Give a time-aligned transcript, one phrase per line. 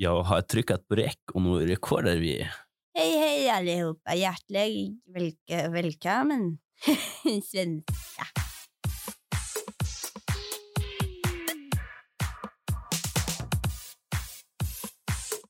[0.00, 2.48] Jag har trykket på räck och nu rekordar vi.
[2.94, 4.14] Hej, hej allihopa!
[4.14, 6.58] Hjertelig velk välkommen
[7.44, 8.26] svenska.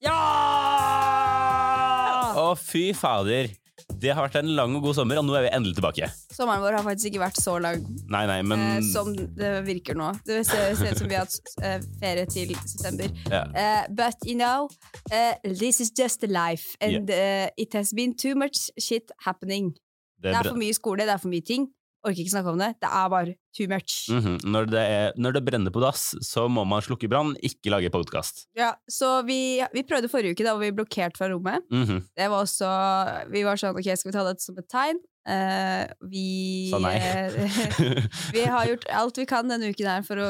[0.00, 0.22] Ja!
[2.36, 3.67] Å, fy fader.
[3.98, 6.08] Det har vært en lang og god sommer, og nå er vi endelig tilbake.
[6.34, 9.98] Sommeren vår har faktisk ikke vært så lang Nei, nei, men eh, som det virker
[9.98, 10.12] nå.
[10.26, 13.10] Det ser, ser ut som vi har hatt eh, ferie til september.
[13.26, 13.50] Yeah.
[13.54, 14.68] Eh, but you know,
[15.10, 19.74] eh, this is just life, and uh, it has been too much shit happening.
[20.18, 21.68] det Det er er for mye skole, det er for mye ting.
[22.08, 22.70] Orker ikke snakke om det.
[22.82, 23.98] Det er bare too much.
[24.12, 24.38] Mhm.
[24.48, 27.92] når, det er, når det brenner på dass, så må man slukke brann, ikke lage
[27.94, 28.46] podkast.
[28.58, 31.66] Ja, så vi, vi prøvde forrige uke, da var vi blokkert fra rommet.
[31.74, 32.02] Mhm.
[32.16, 32.72] Det var også
[33.32, 35.00] Vi var sånn, ok, skal vi ta dette som et tegn?
[35.28, 36.94] Uh, vi Sa nei.
[38.36, 40.28] Vi har gjort alt vi kan denne uken her for å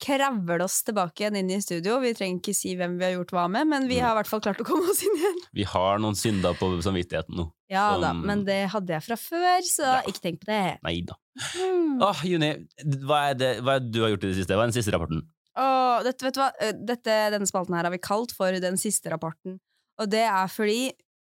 [0.00, 1.98] kravle oss tilbake igjen inn i studio.
[2.00, 4.02] Vi trenger ikke si hvem vi har gjort hva med, men vi Mm.
[4.06, 5.40] har i hvert fall klart å komme oss inn igjen.
[5.54, 7.50] Vi har noen synder på samvittigheten nå.
[7.70, 10.02] Ja Som- da, men det hadde jeg fra før, så Ja.
[10.02, 10.78] ikke tenk på det.
[10.82, 11.14] Nei da.
[11.56, 12.00] Mm.
[12.02, 12.66] Åh, Juni,
[13.06, 14.56] hva er, det, hva er det du har gjort i det siste?
[14.56, 15.22] Hva er den siste rapporten?
[15.56, 16.52] Åh, dette, vet du hva?
[16.60, 19.58] Eh, Dette, denne spalten her har vi kalt for den siste rapporten.
[19.98, 20.92] Og det er fordi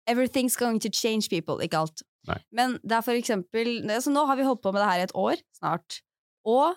[0.08, 2.02] everything's going to change people, ikke alt.
[2.28, 2.38] Nei.
[2.52, 5.06] Men det er for eksempel altså Nå har vi holdt på med det her i
[5.08, 6.00] et år snart.
[6.46, 6.76] Og,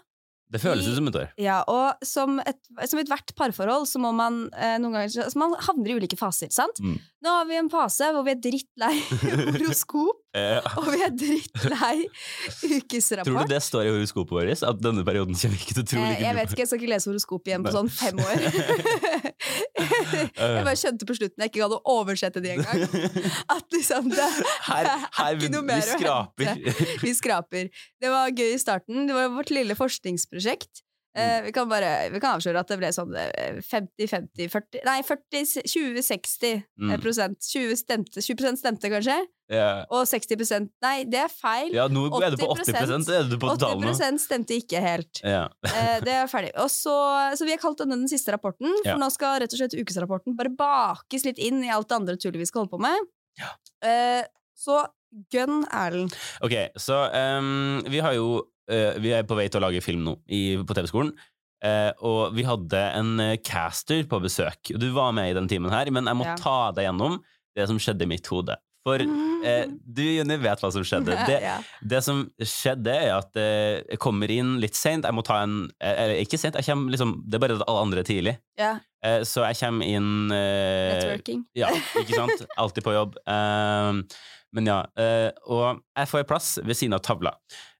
[0.53, 1.29] Det føles ut som et år.
[1.41, 5.55] ja, og som, et, som ethvert parforhold så må man eh, noen ganger altså Man
[5.65, 6.77] havner i ulike faser, sant?
[6.79, 6.99] Mm.
[7.25, 8.93] Nå har vi en fase hvor vi er drittlei
[9.55, 10.59] horoskop, ja.
[10.77, 11.95] og vi er drittlei
[12.77, 13.25] ukesrapport.
[13.31, 14.63] tror du det står i horoskopet vårt?
[14.69, 16.91] At denne perioden kommer ikke til å tro Eh, jeg vet ikke, jeg skal ikke
[16.93, 17.77] lese horoskop igjen på Nei.
[17.79, 18.45] sånn fem år.
[20.45, 22.85] jeg bare skjønte på slutten jeg ikke gadd å oversette det engang.
[23.55, 24.29] At liksom det,
[24.69, 26.87] Her, her er ikke noe mer å hente.
[27.01, 27.71] Vi skraper.
[28.01, 29.05] Det var gøy i starten.
[29.09, 30.34] Det var vårt lille forskningsprosjekt.
[31.15, 34.97] Eh, vi kan bare vi kan avsløre at det ble sånn eh, 50-50 40 Nei,
[35.07, 36.91] 40, 20-60 Mm.
[36.99, 37.39] prosent.
[37.39, 39.15] 20 stemte, 20% stemte kanskje,
[39.47, 39.85] Yeah.
[39.93, 41.71] og 60 prosent, Nei, det er feil.
[41.71, 45.21] ja, nå er du på 80 80%, er du på 80% stemte ikke helt.
[45.23, 45.47] Yeah.
[45.63, 46.51] uh, det er ferdig.
[46.57, 46.95] Og så,
[47.37, 48.99] så vi har kalt denne den siste rapporten, for yeah.
[48.99, 52.41] nå skal rett og slett ukesrapporten bare bakes litt inn i alt det andre tullet
[52.41, 53.07] vi skal holde på med.
[53.85, 54.25] Eh,
[54.57, 54.81] så
[55.31, 56.11] gun Erlend.
[56.43, 57.05] Ok, så
[57.39, 60.55] um, vi har jo eh, Vi er på vei til å lage film nå i,
[60.65, 61.13] på TV-skolen.
[61.65, 64.73] eh, og vi hadde en eh, caster på besøk.
[64.77, 66.35] Du var med i den timen her, men jeg må Ja.
[66.37, 67.19] ta deg gjennom
[67.55, 68.57] det som skjedde i mitt hode.
[68.85, 71.15] For eh, du, Jenny, vet hva som skjedde.
[71.29, 71.55] Det, ja.
[71.81, 75.07] det som skjedde, er at eh, jeg kommer inn litt seint.
[75.07, 78.35] Jeg må ta en eh, Eller ikke seint, liksom Det er bare alle andre tidlig.
[78.61, 78.75] ja.
[79.05, 81.43] Eh, så jeg kommer inn eh, Networking.
[81.57, 81.67] ja,
[82.01, 82.45] ikke sant?
[82.61, 83.17] Alltid på jobb.
[84.55, 87.33] Men ja, eh, og jeg får plass ved siden av tavla.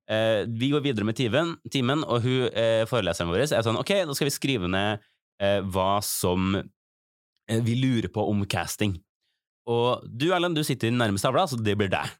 [0.05, 3.89] Eh, vi går videre med timen, timen og hun, eh, foreleseren vår er sånn Ok,
[4.05, 5.01] nå skal vi skrive ned
[5.41, 8.99] eh, hva som eh, vi lurer på om casting.
[9.65, 12.13] Og du, Erlend, du sitter nærmest tavla, så det blir deg.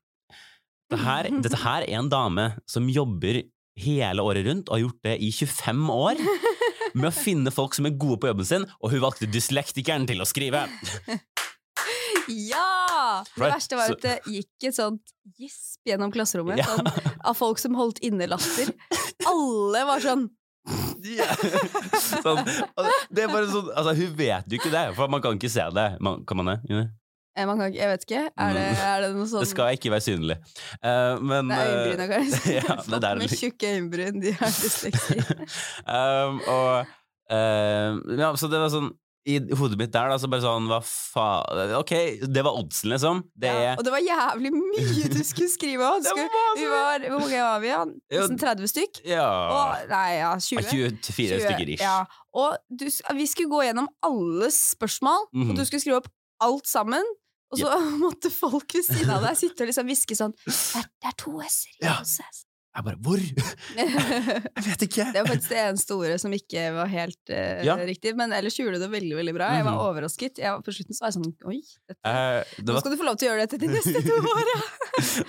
[0.89, 3.43] Dette her, dette her er en dame som jobber
[3.77, 6.25] hele året rundt, og har gjort det i 25 år.
[6.95, 10.23] Med å finne folk som er gode på jobben sin, og hun valgte dyslektikeren til
[10.23, 10.63] å skrive.
[12.27, 13.23] Ja!
[13.35, 16.65] Det verste var at det gikk et sånt gisp gjennom klasserommet Ja.
[16.69, 16.89] sånn,
[17.25, 18.71] av folk som holdt inne latter.
[19.27, 20.27] Alle var sånn
[22.25, 22.39] sånn,
[23.13, 25.65] det er bare sånn altså, Hun vet jo ikke det, for man kan ikke se
[25.75, 25.87] det.
[26.01, 26.55] Man, kan man det?
[26.71, 26.85] Juni?
[27.35, 28.23] eh, man kan, ikke- Jeg vet ikke.
[28.37, 30.37] Er det, er det noe sånn Det skal ikke være synlig.
[30.81, 32.53] Uh, men Det er eh, øyenbryna, kanskje.
[32.55, 35.17] ja, der Folk med tjukke øyenbryn, de er dysleksi.
[35.99, 36.85] um, og
[37.29, 38.89] uh, Ja, så det var sånn
[39.25, 41.91] I hodet mitt der, da, så bare sånn Hva faen Ok,
[42.29, 43.23] det var oddsen, liksom.
[43.33, 46.05] Det Ja, og det var jævlig mye du skulle skrive òg!
[46.59, 47.71] Vi var, hvor mange var vi?
[47.71, 47.79] Ja?
[47.85, 49.01] Nesten 30 stykk?
[49.09, 50.69] Ja Og, nei, ja, 20.
[51.01, 51.81] 24 stykker ish.
[51.81, 51.97] Ja.
[52.37, 52.85] Og du,
[53.17, 55.49] vi skulle gå gjennom alle spørsmål, Mhm.
[55.49, 56.11] og du skulle skrive opp
[56.45, 57.03] alt sammen.
[57.53, 57.69] Og så
[58.05, 61.81] måtte folk ved siden av deg sitte og liksom hviske sånn Det er, to s-er
[61.81, 61.97] Ja.
[62.75, 63.19] Jeg bare Hvor?
[63.79, 65.05] Jeg vet ikke.
[65.15, 67.75] Det var faktisk det eneste ordet som ikke var helt uh, Ja.
[67.87, 69.47] riktig, men ellers gjorde du det veldig veldig bra.
[69.55, 69.83] Jeg var Mhm.
[69.85, 70.41] overrasket.
[70.43, 72.97] Jeg, var- på slutten så var jeg sånn Oi, dette, Eh, det nå skal du
[72.99, 74.57] få lov til å gjøre dette de neste to åra!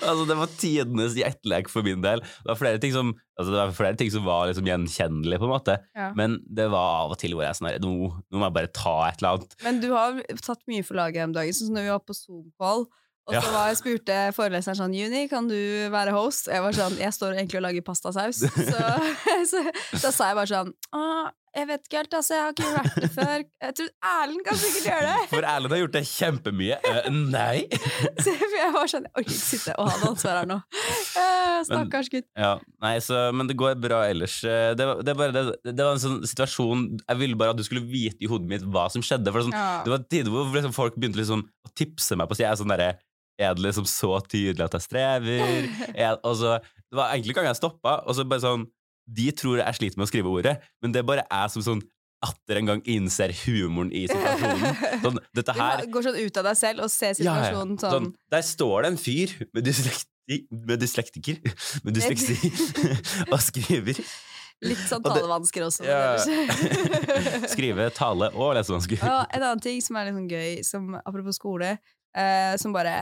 [0.03, 2.21] altså, det var tidenes jetlag for min del.
[2.21, 5.47] Det var flere ting som, altså, det var, flere ting som var liksom gjenkjennelige, på
[5.49, 5.79] en måte.
[5.97, 6.11] Ja.
[6.19, 7.95] Men det var av og til hvor jeg sånn nå,
[8.31, 9.57] nå må jeg bare ta et eller annet.
[9.63, 12.87] Men du har tatt mye for laget om dagen, sånn når vi var på Zoom-call.
[13.27, 15.57] Og så var jeg spurte foreleseren sånn Juni, kan du
[15.91, 16.47] være host?
[16.53, 18.45] Jeg var sånn, jeg står egentlig og lager pastasaus.
[19.51, 19.61] Så,
[19.93, 21.01] så da sa jeg bare sånn Å,
[21.57, 23.45] jeg vet ikke helt, altså, jeg har ikke vært det før.
[23.65, 25.29] Jeg tror Erlend kan sikkert gjøre det.
[25.31, 26.77] For Erlend har gjort det kjempemye.
[26.85, 27.63] Uh, nei!
[28.25, 30.59] Så jeg var sånn, jeg orker ikke sitte og ha det ansvaret her nå.
[31.17, 32.27] Uh, Stakkars gutt.
[32.37, 32.53] Ja,
[32.85, 34.37] nei, så, men det går bra ellers.
[34.45, 37.61] Eh, Det, det, er bare, det, det var en sånn situasjon Jeg ville bare at
[37.61, 39.33] du skulle vite i hodet mitt hva som skjedde.
[39.33, 39.81] For det, er sånn, Ja.
[39.87, 42.53] det var tider hvor liksom folk begynte liksom å tipse meg på sida.
[42.61, 42.93] Sånn derre
[43.37, 45.67] Er det liksom så tydelig at jeg strever?
[45.93, 48.65] Er, så, det var egentlig ganger jeg stoppa, og så bare sånn
[49.07, 51.85] De tror jeg sliter med å skrive ordet, men det er bare jeg som sånn
[52.25, 54.79] atter en gang innser humoren i situasjonen.
[55.05, 57.35] Sånn, dette Du går sånn ut av deg selv og ser Ja, ja.
[57.51, 61.43] situasjonen sånn Der står det en fyr med dyslekti, med dyslektiker
[61.85, 62.39] Med dysleksi
[63.33, 64.01] og skriver.
[64.65, 65.85] Litt sånn talevansker også.
[65.85, 66.17] Ja.
[67.53, 69.03] Skrive, tale og lesevansker.
[69.05, 71.75] Og en annen ting som er litt sånn gøy, som, apropos skole,
[72.17, 72.97] eh, som bare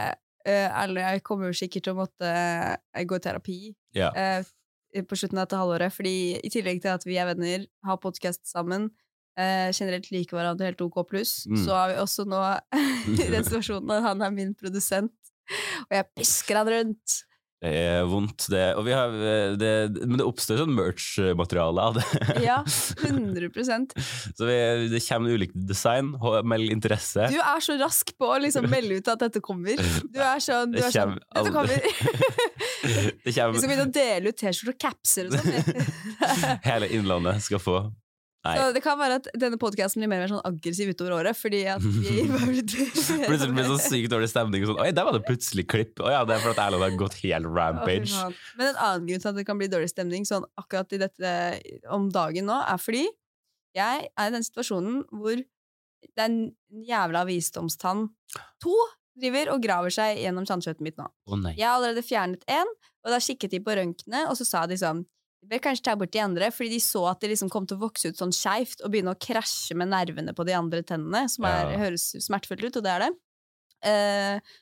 [0.48, 3.58] eh, Ærlig, jeg kommer jo sikkert til å måtte eh, gå i terapi
[3.96, 4.44] yeah.
[4.94, 8.44] på slutten av dette halvåret, fordi i tillegg til at vi er venner, har podkast
[8.48, 8.90] sammen,
[9.38, 11.60] eh, generelt liker hverandre helt OK pluss, Mm.
[11.64, 12.42] så har vi også nå
[13.34, 15.14] den situasjonen at han er min produsent,
[15.88, 17.20] og jeg pisker han rundt.
[17.64, 18.64] Det er vondt, det.
[18.76, 19.70] Har, eh, det
[20.04, 22.04] men det oppstår sånn merch-materiale av det.
[22.44, 22.58] Ja,
[23.08, 23.94] 100%
[24.36, 24.58] Så vi,
[24.92, 26.12] det kommer ulikt design.
[26.44, 27.30] Meld interesse.
[27.32, 29.80] Du er så rask på å liksom melde ut at dette kommer.
[30.12, 31.80] Du er sånn, du er sånn Dette kommer!
[32.84, 35.86] Det Vi skal begynne å dele ut T-skjorter og capser og sånn.
[36.68, 37.78] Hele Innlandet skal få.
[38.44, 38.54] Nei.
[38.58, 41.38] Så det kan være at denne podkasten blir mer og mer sånn aggressiv utover året,
[41.38, 42.26] fordi at vi
[43.28, 44.66] Plutselig blir det sånn sykt dårlig stemning.
[44.66, 46.02] og Sånn, Oi, der var det plutselig klipp.
[46.04, 48.12] Å ja, det er for at Erlend har gått helt rampage.
[48.58, 51.32] Men en annen grunn til at det kan bli dårlig stemning sånn akkurat i dette
[51.94, 53.06] om dagen nå, er fordi
[53.74, 56.36] jeg er i den situasjonen hvor er
[56.84, 58.06] jævla visdomstann
[58.62, 58.74] To
[59.16, 61.06] driver og graver seg gjennom tannkjøttet mitt nå.
[61.38, 61.54] Nei.
[61.56, 62.70] Jeg har allerede fjernet én,
[63.04, 65.04] og da kikket de på røntgenet, og så sa de sånn
[65.44, 67.76] Vi bør kanskje ta bort de andre, fordi de så at de liksom kom til
[67.76, 71.26] å vokse ut sånn skeivt og begynne å krasje med nervene på de andre tennene,
[71.28, 71.80] som er, Ja.
[71.84, 73.10] høres smertefullt ut, og det er det.
[73.84, 74.54] Uh,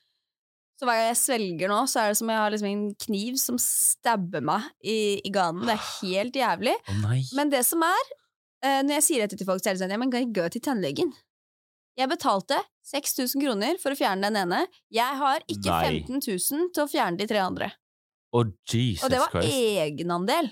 [0.75, 3.37] så hver gang jeg svelger nå, så er det som jeg har liksom en kniv
[3.39, 5.63] som stabber meg i, i ganen.
[5.63, 6.73] Det er helt jævlig.
[6.91, 7.13] Oh.
[7.39, 8.09] Men det som er,
[8.65, 10.49] uh, når jeg sier dette til folk, så er det sånn, ja, men jeg gå
[10.51, 11.13] til tannlegen.
[11.95, 12.57] Jeg betalte
[12.89, 14.65] 6000 kroner for å fjerne den ene.
[14.91, 16.03] Jeg har ikke Nei.
[16.09, 17.69] 15 000 til å fjerne de tre andre.
[18.33, 19.53] Oh, Og det var Christ.
[19.53, 20.49] egenandel.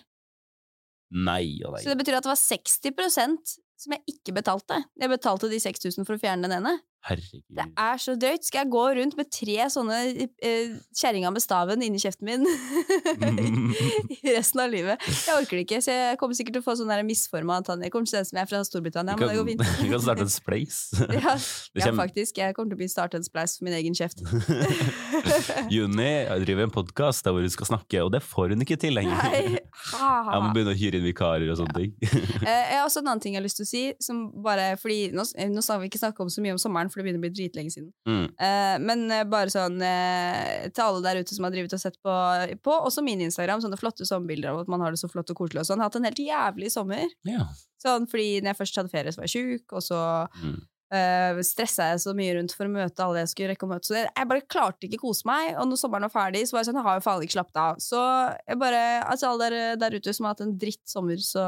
[1.11, 1.83] Nei og nei.
[1.83, 4.77] Så det betyr at det var 60% som jeg ikke betalte.
[4.99, 6.77] Jeg betalte de 6000 for å fjerne den ene.
[7.07, 7.42] Herregud.
[7.50, 8.44] Det er så drøyt.
[8.45, 9.95] Skal jeg gå rundt med tre sånne
[10.45, 12.44] eh, kjerringer med staven inni kjeften min
[14.21, 15.01] i resten av livet?
[15.09, 17.81] Jeg orker det ikke, så jeg kommer sikkert til å få sånn der misforma tann.
[17.81, 19.63] Jeg kommer til å se ut som jeg er fra Storbritannia, men det går fint.
[19.81, 20.77] Du kan starte en spleis.
[21.09, 21.33] Ja,
[21.81, 22.38] ja, faktisk.
[22.44, 24.21] Jeg kommer til å starte en spleis for min egen kjeft.
[25.74, 26.12] Juni
[26.45, 29.18] driver en podkast hvor hun skal snakke, og det får hun ikke til lenger.
[29.31, 31.97] Jeg må begynne å hyre inn vikarer og sånne ting.
[32.45, 34.74] Eh, Jeg har også en annen ting jeg har lyst til å si, som bare
[34.81, 37.21] fordi Nå, nå skal vi ikke snakke om så mye om sommeren, for det begynner
[37.21, 37.89] å bli dritlenge siden.
[38.07, 38.25] Mm.
[38.47, 41.97] Eh, men eh, bare sånn eh, til alle der ute som har drivet og sett
[42.03, 42.15] på,
[42.63, 45.39] på også min Instagram, sånne flotte sommerbilder av at man har det så flott og
[45.41, 45.81] koselig og sånn.
[45.83, 47.07] Hatt en helt jævlig sommer.
[47.27, 47.47] Ja.
[47.81, 50.01] Sånn, fordi når jeg først hadde ferie, så var jeg sjuk, og så
[50.41, 50.59] Mm.
[50.91, 53.87] uh, stressa jeg så mye rundt for å møte alle jeg skulle rekke å møte.
[53.87, 56.65] Så jeg, jeg bare klarte ikke kose meg, og når sommeren var ferdig, så var
[56.65, 57.79] jeg sånn, jeg har jo faen ikke slappet av.
[57.79, 58.01] Så
[58.44, 61.45] jeg bare, altså alle der, der ute som har hatt en dritt sommer, så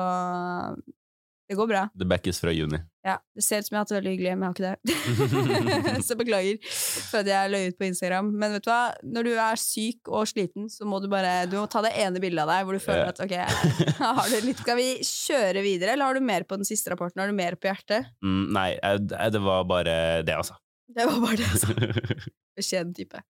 [1.54, 1.84] det går bra.
[1.94, 2.80] Det backes fra juni.
[3.06, 5.94] Ja, Det ser ut som jeg har hatt det veldig hyggelig, men jeg har ikke
[5.94, 6.04] det.
[6.08, 8.30] så beklager for at jeg løy ut på Instagram.
[8.42, 8.80] Men vet du hva?
[9.04, 12.22] når du er syk og sliten, så må du bare Du må ta det ene
[12.24, 13.36] bildet av deg hvor du føler at ok,
[14.00, 17.22] har du litt Skal vi kjøre videre, eller har du mer på den siste rapporten?
[17.22, 18.10] Har du mer på hjertet?
[18.24, 20.58] Mm, nei, jeg, jeg- det var bare det, altså.
[20.94, 21.76] Det var bare det, altså.
[22.58, 23.22] Beskjeden type.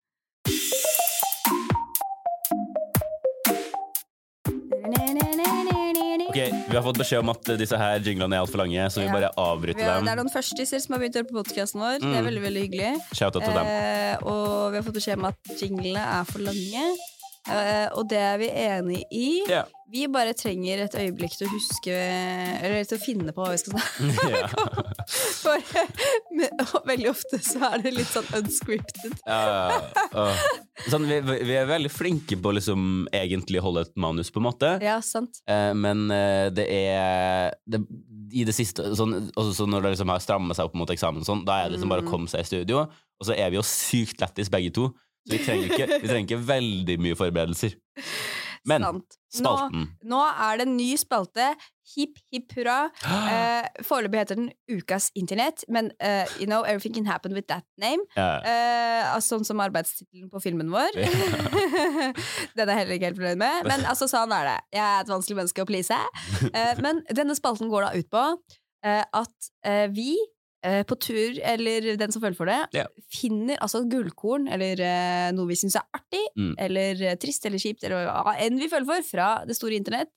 [6.32, 9.06] Ok, Vi har fått beskjed om at disse her jinglene er altfor lange, så vi
[9.06, 9.12] Ja.
[9.12, 10.04] bare avbryter har, dem.
[10.06, 11.98] det er noen førstiser som har begynt å høre på podkasten vår.
[12.00, 12.26] Det er Mm.
[12.28, 12.92] veldig veldig hyggelig.
[13.12, 13.66] Shout-out til dem.
[13.66, 16.96] Eh, og vi har fått beskjed om at jinglene er for lange.
[17.50, 19.28] Eh, og det er vi enig i.
[19.50, 19.66] Yeah.
[19.92, 23.58] Vi bare trenger et øyeblikk til å huske Eller til å finne på hva vi
[23.61, 24.46] skal snakke ja.
[25.37, 25.66] For
[26.32, 29.18] men, veldig ofte så er det litt sånn unscripted.
[29.28, 29.82] Uh,
[30.16, 30.46] uh.
[30.87, 34.46] sånn, vi, vi er veldig flinke på å liksom egentlig holde et manus, på en
[34.49, 34.72] måte.
[34.80, 35.42] Ja, sant.
[35.50, 37.82] Eh, men eh, det er det,
[38.32, 41.26] I det siste sånn, også så Når det liksom har strammet seg opp mot eksamen,
[41.26, 42.12] sånn, da er det liksom bare å Mm.
[42.14, 42.87] komme seg i studio.
[43.20, 44.88] Og så er vi jo sykt lættis begge to,
[45.22, 47.76] så vi trenger ikke, vi trenger ikke veldig mye forberedelser.
[48.68, 49.16] Men sant.
[49.32, 51.48] Spalten nå er det en ny spalte.
[51.96, 52.76] Hipp, hipp hurra.
[53.32, 57.64] Eh, Foreløpig heter den Ukas internett, men uh, you know, everything can happen with that
[57.80, 58.04] name.
[58.16, 58.36] ja.
[58.44, 60.94] Eh, altså, sånn som arbeidstittelen på filmen vår.
[62.56, 63.66] Den er jeg heller ikke helt fornøyd med.
[63.68, 64.58] Men altså, sånn er det.
[64.76, 65.98] Jeg er et vanskelig menneske å please.
[66.52, 68.22] Eh, men denne spalten går da ut på
[68.86, 69.50] eh, at
[69.96, 70.12] vi
[70.87, 72.85] på tur, eller den som føler for det, Ja.
[73.11, 76.54] finner altså gullkorn, eller eh, noe vi syns er artig, Mm.
[76.59, 80.09] eller eh, trist eller kjipt, eller hva enn vi føler for, fra det store internett.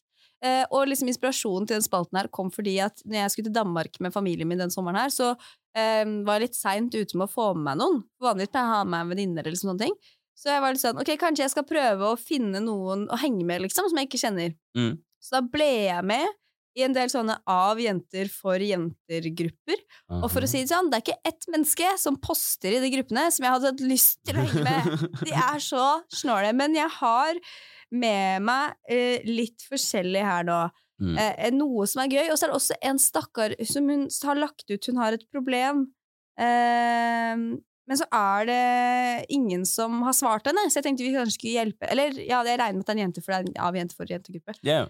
[0.43, 3.55] Eh, og liksom inspirasjonen til den spalten her kom fordi at når jeg skulle til
[3.55, 5.31] Danmark med familien min den sommeren her, så
[5.75, 8.03] eh, var jeg litt seint ute med å få med meg noen.
[8.21, 9.95] Vanligvis pleier jeg å ha med meg venninne eller sånne ting.
[10.35, 13.45] Så jeg var litt sånn, ok, kanskje jeg skal prøve å finne noen å henge
[13.47, 14.53] med, liksom, som jeg ikke kjenner.
[14.77, 14.97] Mm.
[15.23, 16.27] Så da ble jeg med
[16.75, 19.83] i en del sånne av jenter for jenter-grupper.
[20.19, 22.91] Og for å si det sånn, det er ikke ett menneske som poster i de
[22.97, 25.05] gruppene som jeg hadde hatt lyst til å henge med.
[25.23, 26.51] De er så snåle.
[26.57, 27.39] Men jeg har
[27.95, 30.63] med meg eh, litt forskjellig her nå.
[31.03, 31.15] Mm.
[31.19, 34.37] Eh, noe som er gøy, og så er det også en stakkar som hun har
[34.39, 35.87] lagt ut Hun har et problem.
[36.39, 37.35] Eh,
[37.87, 41.53] men så er det ingen som har svart henne, så jeg tenkte vi kanskje skulle
[41.59, 41.85] hjelpe.
[41.93, 43.77] Eller ja, jeg regner med at det er en jente, for det er en av
[43.77, 44.55] jenter for jentegruppe.
[44.65, 44.89] Yeah.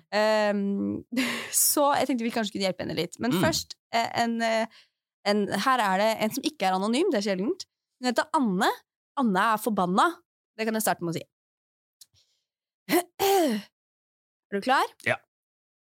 [0.56, 1.04] Um,
[1.52, 3.20] så jeg tenkte vi kanskje kunne hjelpe henne litt.
[3.20, 3.42] Men Mm.
[3.44, 4.66] først, eh, en, eh,
[5.28, 7.68] en, her er det en som ikke er anonym, det er sjeldent.
[8.00, 8.72] Hun heter Anne.
[9.20, 10.08] Anne er forbanna.
[10.56, 11.26] Det kan jeg starte med å si.
[14.46, 14.86] Er du klar?
[15.08, 15.16] Ja.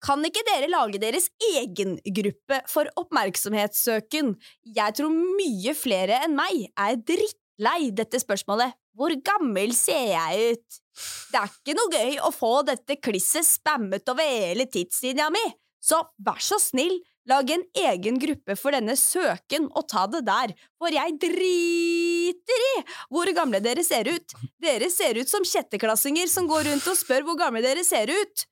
[0.01, 4.33] Kan ikke dere lage deres egen gruppe for oppmerksomhetssøken?
[4.65, 8.73] Jeg tror mye flere enn meg er drittlei dette spørsmålet.
[8.97, 10.81] Hvor gammel ser jeg ut?
[11.31, 15.45] Det er ikke noe gøy å få dette klisset spammet over hele tidslinja mi,
[15.81, 20.53] så vær så snill, lag en egen gruppe for denne søken og ta det der,
[20.81, 24.37] for jeg driter i hvor gamle dere ser ut.
[24.61, 28.47] Dere ser ut som sjetteklassinger som går rundt og spør hvor gamle dere ser ut.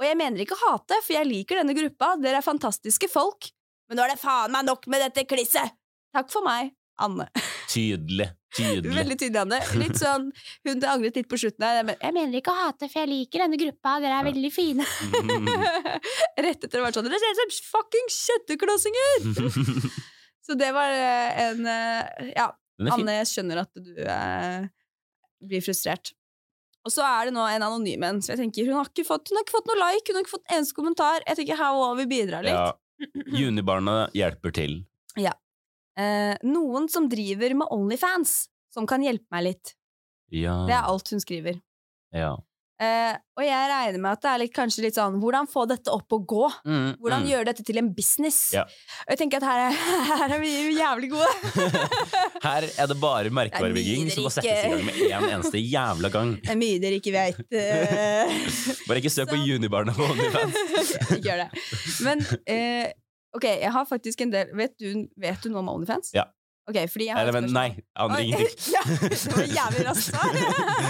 [0.00, 3.50] Og jeg mener ikke hate, for jeg liker denne gruppa, dere er fantastiske folk,
[3.90, 5.74] men nå er det faen meg nok med dette klisset!
[6.16, 6.72] Takk for meg,
[7.04, 7.26] Anne.
[7.70, 8.30] Tydelig.
[8.56, 8.94] Tydelig.
[8.96, 9.58] Veldig tydelig, Anne.
[9.78, 10.24] Litt sånn,
[10.66, 11.84] Hun angret litt på slutten her.
[11.86, 14.86] men Jeg mener ikke å hate, for jeg liker denne gruppa, dere er veldig fine.
[16.48, 19.28] Rett etter å ha vært sånn Dere ser ut som fucking kjøtteklossinger!
[20.48, 22.48] Så det var eh, en eh, Ja.
[22.80, 24.62] Anne, jeg skjønner at du eh,
[25.44, 26.14] blir frustrert.
[26.88, 29.28] Og så er det nå en anonym en, så jeg tenker hun har ikke fått,
[29.28, 31.26] hun har ikke fått noe like, hun har ikke fått eneste kommentar.
[31.26, 32.56] Jeg tenker her må vi bidra litt.
[32.56, 32.70] Ja.
[33.40, 34.80] Junibarna hjelper til.
[36.00, 39.74] Eh, noen som driver med Onlyfans, som kan hjelpe meg litt.
[40.32, 40.54] Ja.
[40.68, 41.60] Det er alt hun skriver.
[42.16, 42.36] ja.
[42.80, 45.92] Eh, og jeg regner med at det er litt, kanskje litt sånn Hvordan få dette
[45.92, 46.46] opp og gå?
[46.64, 47.28] Mm, Hvordan mm.
[47.28, 48.38] gjøre dette til en business?
[48.56, 48.62] Ja.
[49.04, 49.82] Og jeg tenker at her er,
[50.22, 51.28] her er vi jævlig gode.
[52.40, 56.08] Her er det bare merkevarebygging er som må settes i gang med en eneste jævla
[56.14, 56.32] gang.
[56.40, 57.40] Det er mye dere ikke vet.
[57.52, 58.32] Uh,
[58.88, 60.94] Bare ikke søk på Junibarna på OnlyFans.
[61.02, 61.64] Ikke gjør det.
[62.06, 62.86] Men uh,
[63.36, 66.14] ok, jeg har faktisk en del Vet du, vet du noe om Onlyfans?
[66.16, 66.30] Ja.
[66.68, 68.74] Ok, fordi jeg har Eller, men nei, aner ingenting.
[68.74, 70.36] ja, det var jævlig raskt svar.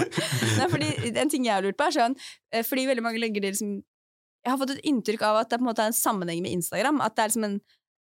[0.59, 0.89] Nei, fordi
[1.23, 2.15] en ting jeg har lurt på, er sånn
[2.53, 5.57] eh, Fordi veldig mange legger det liksom Jeg har fått et inntrykk av at det
[5.61, 6.99] på en måte er en sammenheng med Instagram.
[7.01, 7.55] At det er liksom en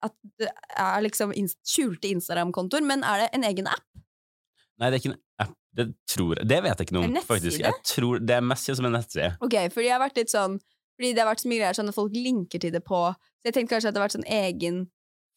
[0.06, 0.48] At det
[0.86, 1.34] er liksom
[1.66, 2.86] skjulte Instagram-kontoer.
[2.86, 3.84] Men er det en egen app?
[4.78, 5.54] Nei, det er ikke en app.
[5.76, 6.38] Det tror.
[6.48, 7.60] Det vet jeg ikke noe om, faktisk.
[7.60, 9.34] Jeg tror Det er mest som en nettside.
[9.44, 10.56] Ok, fordi jeg har vært litt sånn
[10.96, 13.50] Fordi det har vært så mye greier sånn at folk linker til det på Så
[13.50, 14.78] jeg tenkte kanskje at det har vært sånn egen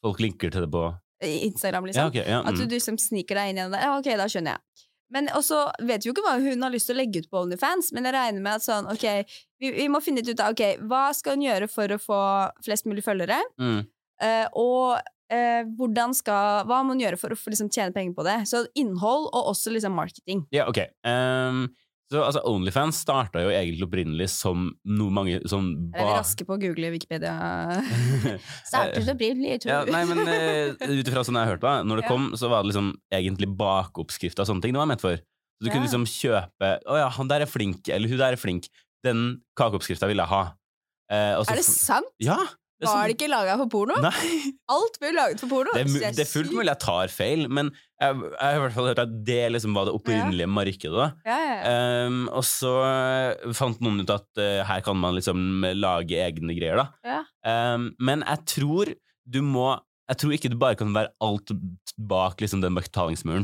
[0.06, 0.86] Folk linker til det på
[1.22, 2.14] Instagram, Ja, liksom.
[2.22, 2.48] ja, mm.
[2.48, 3.82] At du du liksom sniker deg inn gjennom det.
[3.84, 4.86] Ja, ok, da skjønner jeg.
[5.12, 7.40] Men også vet vi jo ikke hva hun har lyst til å legge ut på
[7.42, 9.06] OnlyFans, men jeg regner med at sånn, ok,
[9.60, 12.20] vi, vi må finne ut av, ok, hva skal hun gjøre for å få
[12.66, 13.80] flest mulig følgere, Mm.
[14.22, 15.00] uh, og
[15.34, 18.38] uh, hvordan skal, hva må hun gjøre for å få liksom, tjene penger på det?
[18.50, 20.46] Så innhold, og også liksom marketing.
[20.54, 20.78] Ja, ok.
[21.10, 21.66] Ehm,
[22.10, 26.56] så altså, Onlyfans starta jo egentlig opprinnelig som noe mange sånn Er vi raske på
[26.56, 27.36] å google Wikipedia?
[28.70, 29.74] Startet opprinnelig, tror.
[29.76, 32.12] ja, nei, men uh, ut ifra sånn jeg har hørt når det Ja.
[32.12, 35.22] kom, så var det liksom egentlig bakoppskrifta og sånne ting det var ment for.
[35.60, 38.42] Så du kunne liksom kjøpe Å ja, han der er flink, eller hun der er
[38.42, 38.70] flink.
[39.06, 40.42] Den kakeoppskrifta vil jeg ha.
[41.12, 42.10] Eh, og Er det sant?
[42.24, 42.38] Ja!
[42.80, 43.98] Var sånn- det ikke laga for porno?
[44.04, 44.54] Nei!
[44.76, 45.74] Alt blir laget for porno.
[45.76, 48.76] Det er, det er fullt mulig jeg tar feil, men jeg, jeg har i hvert
[48.78, 50.96] fall hørt at det liksom var det opprinnelige markedet.
[50.96, 51.10] da.
[51.28, 52.08] Ja, ja, ja.
[52.08, 56.56] Um, og så eh, fant noen ut at uh, her kan man liksom lage egne
[56.56, 56.88] greier, da.
[57.04, 57.22] Ja.
[57.76, 58.96] Um, men jeg tror
[59.30, 59.76] du må
[60.10, 61.52] Jeg tror ikke du bare kan være alt
[62.02, 63.44] bak liksom den betalingsmuren.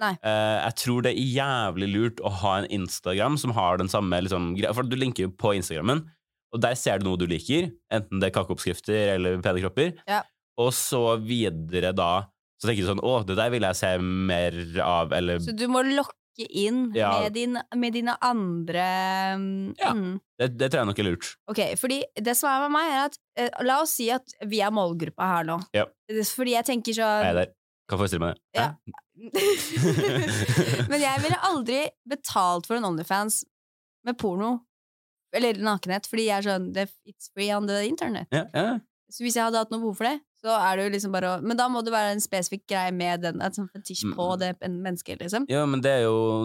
[0.00, 4.16] Eh, jeg tror det er jævlig lurt å ha en Instagram som har den samme
[4.24, 4.54] liksom.
[4.74, 6.06] For du linker jo på Instagrammen,
[6.52, 7.70] og der ser du noe du liker.
[7.94, 9.92] Enten det er kakeoppskrifter eller pene kropper.
[10.08, 10.22] Ja.
[10.60, 12.26] Og så videre da
[12.60, 15.62] Så tenker du sånn Å, det der vil jeg se mer av, eller Så du
[15.72, 16.16] må lokke
[16.50, 17.12] inn Ja.
[17.22, 18.84] med, din, med dine andre
[19.38, 19.92] mm, Ja.
[20.42, 21.30] det, det tror jeg nok er lurt.
[21.52, 24.60] Ok, fordi det som er med meg, er at eh, La oss si at vi
[24.60, 25.56] er målgruppa her nå.
[25.76, 25.86] Ja.
[26.34, 27.54] Fordi jeg tenker så Jeg er der.
[27.90, 28.60] Kan forestille meg det.
[28.60, 28.68] Ja.
[30.90, 33.42] Men jeg ville aldri betalt for en Onlyfans
[34.06, 34.58] med porno.
[35.32, 36.72] Eller nakenhet, fordi jeg er sånn
[37.06, 38.26] It's free on the internet.
[38.32, 38.78] Ja, ja.
[39.10, 41.28] Så hvis jeg hadde hatt noe behov for det, Så er det jo liksom bare
[41.36, 44.30] å Men da må det være en spesifikk greie med den, et sånt fetisj på
[44.32, 44.38] Mm.
[44.38, 45.44] det en- mennesket, liksom.
[45.48, 46.44] Ja, men det er jo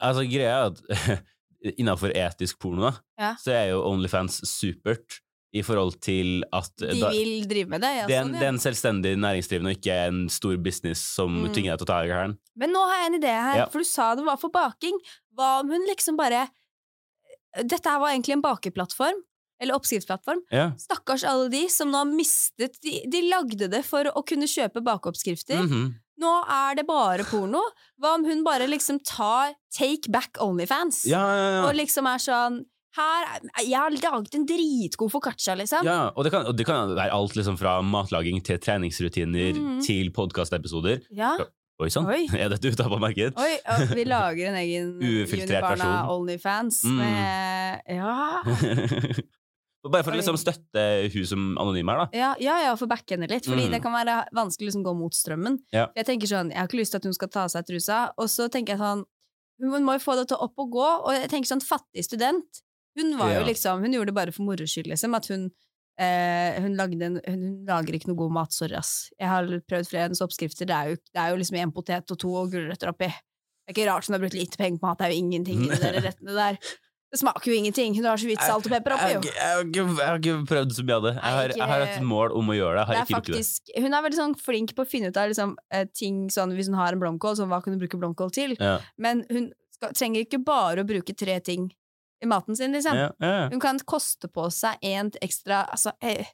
[0.00, 0.80] Altså, greia er at
[1.78, 3.34] innafor etisk porno, da, Ja.
[3.36, 5.20] så er jo Onlyfans supert
[5.54, 7.92] i forhold til at De da, vil drive med det.
[7.96, 10.98] Ja, det, er en, sånn, det er en selvstendig næringsdrivende og ikke en stor business
[11.00, 11.52] som Mm.
[11.54, 12.38] tvinger deg til å ta i hælen.
[12.56, 13.66] Men nå har jeg en idé her, Ja.
[13.66, 14.98] for du sa det var for baking.
[15.36, 16.48] Hva om hun liksom bare
[17.62, 19.22] Dette her var egentlig en bakeplattform.
[19.62, 20.40] Eller oppskriftsplattform.
[20.50, 20.72] Ja.
[20.80, 24.82] Stakkars alle de som nå har mistet de, de lagde det for å kunne kjøpe
[24.84, 25.62] bakeoppskrifter.
[25.62, 25.92] Mhm.
[26.22, 27.62] Nå er det bare porno.
[27.98, 31.02] Hva om hun bare liksom tar Take back Onlyfans?
[31.10, 31.64] ja, ja, ja.
[31.66, 32.60] Og liksom er sånn
[32.94, 35.82] her, Jeg har laget en dritgod foccaccia, liksom.
[35.86, 39.80] Ja, og det kan, og det kan være alt liksom fra matlaging til treningsrutiner mm.
[39.82, 41.02] til podkastepisoder.
[41.10, 41.34] Ja.
[41.82, 42.06] Oi sann,
[42.38, 43.34] er dette ute på marked?
[43.40, 46.06] Oi, og vi lager en egen Unibarna.
[46.14, 46.98] Onlyfans Mm.
[47.00, 48.42] med Ja.
[49.84, 52.04] Bare for å liksom støtte hun som anonym her, da.
[52.16, 53.74] Ja, ja, ja for backhenne litt, fordi Mm.
[53.74, 55.58] det kan være vanskelig å liksom gå mot strømmen.
[55.76, 55.88] Ja.
[55.98, 57.98] Jeg tenker sånn, jeg har ikke lyst til at hun skal ta av seg trusa,
[58.16, 59.04] og så tenker jeg sånn
[59.62, 62.02] Hun må jo få det til å opp og gå, og jeg tenker sånn fattig
[62.02, 62.62] student
[62.98, 63.40] Hun var Ja.
[63.40, 65.14] jo liksom, hun gjorde det bare for moro skyld, liksom.
[65.14, 65.50] At hun,
[65.98, 69.10] eh, hun, lagde en, hun, lager ikke noe god mat, sorry, ass.
[69.20, 72.10] Jeg har prøvd flere hennes oppskrifter, det er, jo, det er jo liksom én potet
[72.14, 73.10] og to og gulrøtter oppi.
[73.64, 75.62] Det er ikke rart hun har brukt lite penger på mat, det er jo ingenting
[75.68, 76.58] i de rettene der.
[77.14, 79.20] Det smaker jo ingenting, hun har så vidt salt og pepper oppi, jo.
[79.22, 81.12] jeg, har ikke- jeg har ikke prøvd så mye av det.
[81.14, 82.86] Jeg har, har et mål om å gjøre det.
[82.90, 83.36] Det er rukket
[83.70, 83.82] det.
[83.84, 86.66] hun er veldig sånn flink på å finne ut av liksom, eh, ting sånn, Hvis
[86.66, 88.56] hun har en blomkål, sånn, hva kan hun bruke blomkål til?
[88.58, 88.80] Ja.
[88.98, 91.70] Men hun skal, trenger ikke bare å bruke tre ting
[92.24, 92.96] i maten sin, liksom.
[92.98, 93.48] Ja, ja.
[93.52, 96.32] Hun kan koste på seg en ekstra altså, eh,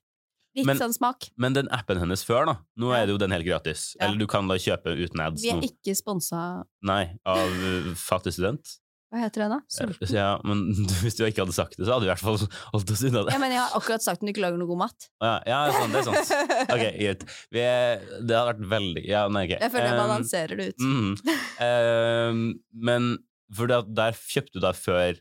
[0.58, 1.28] Litt Men- sånn smak.
[1.38, 2.96] Men den appen hennes før, da, nå Ja.
[3.02, 3.92] er det jo den helt gratis.
[3.94, 4.06] Ja.
[4.08, 5.44] Eller du kan da kjøpe uten ads.
[5.44, 8.72] Vi er ikke sponsa Nei, av uh, fattig student.
[9.14, 9.60] Hva heter den, da?
[9.70, 10.10] Sulten?
[10.10, 12.36] Ja, men hvis du ikke hadde sagt det, så hadde du i hvert fall
[12.74, 13.32] holdt oss unna det.
[13.36, 15.06] Ja, men jeg har akkurat sagt at hun ikke lager noe god mat.
[15.22, 15.94] Ja, ja det er sant.
[15.94, 16.34] Det sant.
[16.74, 17.24] Ok, greit.
[17.54, 19.54] Det har vært veldig Ja, nei, ok.
[19.60, 20.78] Jeg føler jeg Um, balanserer det ut.
[20.90, 21.16] Mm,
[21.62, 22.44] Um,
[22.74, 23.10] men
[23.54, 25.18] for der kjøpte du da før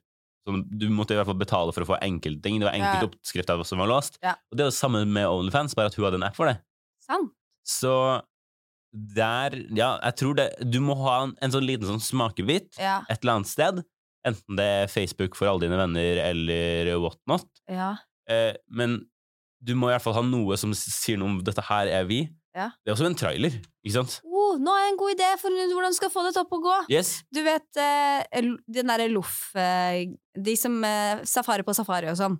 [0.50, 2.60] som Du måtte i hvert fall betale for å få enkeltting.
[2.60, 3.12] Det var enkelte Ja.
[3.12, 4.18] oppskrifter som var låst.
[4.26, 4.34] Ja.
[4.52, 6.58] Og det er det samme med Onlyfans, bare at hun hadde en app for det.
[7.06, 7.32] Sant?
[7.66, 7.94] Så
[8.94, 13.04] der Ja, jeg tror det Du må ha en, en sånn liten sånn smakebit Ja.
[13.10, 13.84] et eller annet sted.
[14.26, 17.46] Enten det er Facebook for alle dine venner eller whatnot.
[17.70, 17.96] ja.
[18.30, 19.06] Eh, men
[19.64, 22.30] du må i hvert fall ha noe som sier noe om 'dette her er vi'.
[22.58, 22.72] Ja.
[22.84, 23.54] Det er også en trailer,
[23.86, 24.20] ikke sant?
[24.26, 26.54] Oh, nå har jeg en god idé for hvordan du skal få det til opp
[26.58, 26.78] og gå.
[26.90, 27.12] Yes.
[27.32, 32.40] Du vet eh, den derre loff eh, De som eh, Safari på safari og sånn.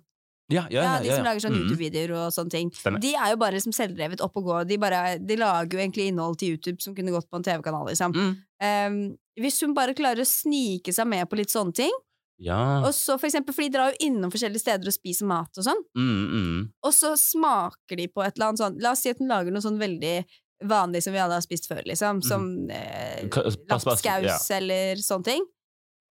[0.50, 1.02] Ja, ja, Ja, ja.
[1.04, 1.62] De som lager sånn Mhm.
[1.62, 2.70] YouTube-videoer og sånne ting.
[2.74, 2.98] Stemmer.
[3.00, 4.56] De er jo bare liksom selvdrevet opp og gå.
[4.66, 7.86] De, bare, de lager jo egentlig innhold til YouTube som kunne gått på en TV-kanal,
[7.86, 8.10] liksom.
[8.16, 8.32] Mm.
[8.66, 8.96] Um,
[9.38, 11.94] hvis hun bare klarer å snike seg med på litt sånne ting,
[12.40, 12.80] Ja.
[12.86, 15.64] og så for eksempel, for de drar jo innom forskjellige steder og spiser mat og
[15.66, 16.60] sånn, Mm, mm.
[16.82, 19.52] og så smaker de på et eller annet sånn La oss si at hun lager
[19.52, 20.24] noe sånn veldig
[20.64, 22.22] vanlig som vi alle har spist før, liksom.
[22.22, 25.44] Som eh, lapskaus lapskaus eller sånne ting.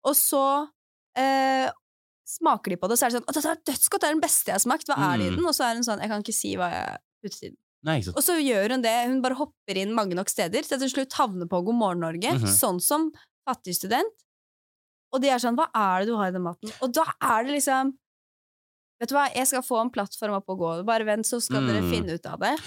[0.08, 0.68] Og så
[1.16, 1.68] eh,
[2.28, 4.00] smaker de på det, og så er det sånn 'Å, dette er dødsgodt!
[4.00, 4.86] Det er den beste jeg har smakt!
[4.88, 5.36] Hva er det i Mm.
[5.36, 7.56] den?' Og så er hun sånn 'Jeg kan ikke si hva jeg puttet i den'.
[7.84, 8.16] Nei, ikke.
[8.16, 9.06] Og så gjør hun det.
[9.06, 12.30] Hun bare hopper inn mange nok steder til til slutt havner på God morgen Norge,
[12.36, 12.46] -hmm.
[12.58, 13.12] sånn som
[13.48, 14.12] fattig student.
[15.12, 17.44] Og de er sånn 'Hva er det du har i den maten?' Og da er
[17.44, 17.94] det liksom
[19.00, 20.84] Vet du hva, jeg skal få en plattform opp og gå.
[20.84, 21.90] Bare vent, så skal dere Mm.
[21.92, 22.58] finne ut av det.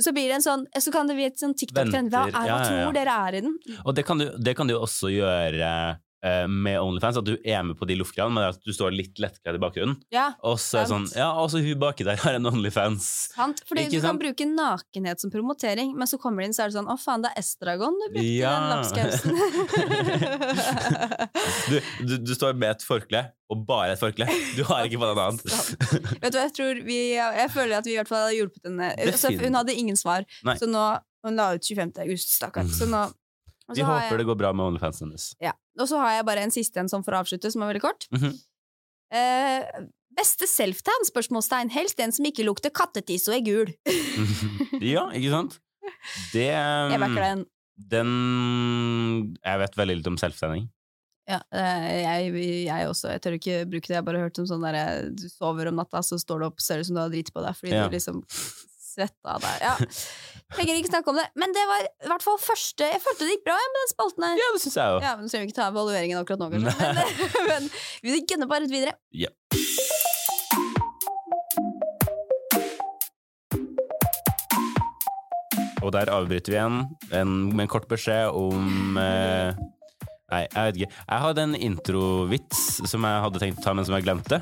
[0.00, 2.10] Så blir det en sånn Så kan det bli et sånn TikTok-trend.
[2.10, 2.84] Hva, er, hva ja, ja, ja.
[2.84, 3.58] tror dere er i den?
[3.84, 7.62] Og det kan, du, det kan du også gjøre eh, med Onlyfans, at du er
[7.68, 9.98] med på de luftgreiene, men at du står litt lettkledd i bakgrunnen.
[10.14, 13.06] Ja, Og så er sånn Ja, også hun baki der har en Onlyfans.
[13.34, 13.60] sant?
[13.68, 16.72] Fordi Ikke du kan bruke nakenhet som promotering, men så kommer det inn, så er
[16.72, 18.52] det sånn 'Å, faen, det er Estragon du brukte Ja.
[18.56, 19.36] den lapskausen'.
[21.68, 23.20] Du, du, du står med et forkle,
[23.52, 24.26] og bare et forkle.
[24.56, 25.44] Du har ikke på deg noe annet.
[26.22, 28.68] Vet du hva, jeg tror vi Jeg føler at vi i hvert fall har hjulpet
[28.68, 28.90] henne.
[29.06, 30.56] Altså, hun hadde ingen svar, Nei.
[30.60, 30.84] så nå
[31.24, 31.94] Hun la ut 25.
[32.04, 32.66] august, stakkar.
[32.68, 33.14] Så nå og
[33.72, 35.30] Vi håper jeg, det går bra med Onlyfansen hennes.
[35.40, 35.52] ja.
[35.80, 38.04] Og så har jeg bare en siste en for å avslutte, som er veldig kort.
[38.12, 38.34] Mhm.
[39.14, 39.64] Eh,
[40.14, 41.06] beste self-tan?
[41.08, 41.70] Spørsmålstegn.
[41.74, 43.72] Helst den som ikke lukter kattetiss og er gul.
[44.80, 45.58] ja, ikke sant?
[46.32, 47.44] Det Jeg backer den.
[47.76, 48.12] Den
[49.42, 50.68] Jeg vet veldig litt om selvsending.
[51.28, 52.34] Ja, eh, jeg,
[52.68, 53.10] jeg også.
[53.14, 53.94] Jeg tør ikke bruke det.
[53.96, 56.60] Jeg har bare hørt om sånn der du sover om natta, så står du opp,
[56.60, 57.86] ser ut som du har drit på deg fordi Ja.
[57.88, 58.20] du liksom
[58.94, 59.64] svetta deg.
[59.64, 59.74] Ja.
[60.54, 61.26] Trenger ikke snakke om det.
[61.40, 63.92] Men det var i hvert fall første Jeg følte det gikk bra ja, med den
[63.92, 64.38] spalten her.
[64.38, 65.06] Ja, det synes jeg også.
[65.06, 66.92] Ja, men Så trenger vi ikke ta evalueringen akkurat nå, kanskje.
[67.48, 67.70] Men, men
[68.06, 68.94] vi gunner bare ut videre.
[69.14, 69.32] Ja.
[75.84, 76.78] Og der avbryter vi igjen
[77.12, 79.64] en, med en kort beskjed om eh,
[80.32, 81.02] Nei, jeg vet ikke.
[81.10, 84.40] Jeg hadde en introvits som jeg hadde tenkt å ta, men som jeg glemte.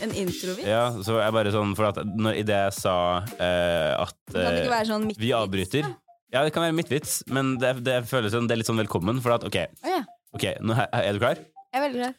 [0.00, 0.64] En introvits?
[0.64, 2.94] Ja, så jeg bare sånn, for at når, i det jeg sa
[3.36, 5.24] eh, at Kan det eh, ikke være sånn midtvits?
[5.24, 5.92] vi avbryter da?
[6.30, 9.18] Ja, det kan være midtvits, men det, det føles som det er litt sånn velkommen.
[9.20, 10.04] For at, ok, oh, ja.
[10.36, 11.40] ok, nå, er du klar?
[11.42, 12.14] Jeg er veldig klar.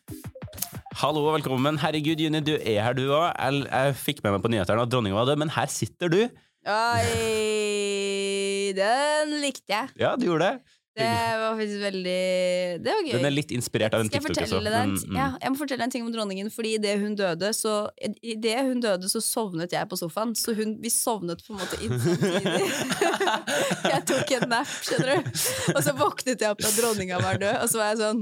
[1.00, 1.80] Hallo og velkommen.
[1.80, 3.30] Herregud, Juni, du er her, du òg.
[3.32, 6.20] Jeg, jeg fikk med meg på nyhetene at dronninga var død, men her sitter du.
[6.68, 7.16] Oi,
[8.78, 9.96] den likte jeg.
[10.04, 10.76] Ja, du gjorde det.
[10.92, 11.08] Det
[11.40, 12.22] var faktisk veldig
[12.84, 13.14] Det var gøy.
[13.16, 15.16] Den er litt inspirert av en Skal jeg TikTok deg en, men, mm.
[15.16, 17.76] ja, jeg må fortelle en ting om dronningen, fordi idet hun døde, så
[18.20, 20.34] Idet hun døde, så sovnet jeg på sofaen.
[20.36, 21.96] Så hun, vi sovnet på en måte inn
[23.92, 25.32] jeg tok en nap, skjønner du.
[25.76, 28.22] Og så våknet jeg opp da dronninga var død, og så var jeg sånn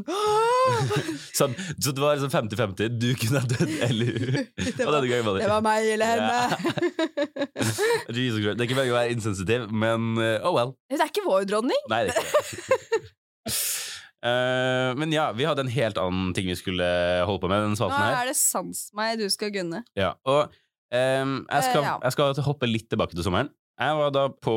[1.39, 2.99] Så, så det var liksom 50-50.
[3.01, 4.39] Du kunne ha dødd, eller hun.
[4.79, 7.48] Det Og var, denne gangen var det var meg eller henne.
[8.09, 8.57] Jesus Christ.
[8.57, 10.73] Det er ikke meningen å være insensitiv, men uh, oh well.
[10.89, 11.85] Det er ikke vår dronning.
[11.91, 13.05] Nei, det er ikke det.
[14.19, 16.83] Eh, men ja, vi hadde en helt annen ting vi skulle
[17.23, 17.61] holde på med.
[17.63, 19.79] Denne Nå her er det sans meg du skal gunne.
[19.95, 20.51] Ja, og
[20.91, 21.93] um, jeg, skal, uh, ja.
[22.03, 23.47] jeg skal hoppe litt tilbake til sommeren.
[23.79, 24.55] Jeg var da på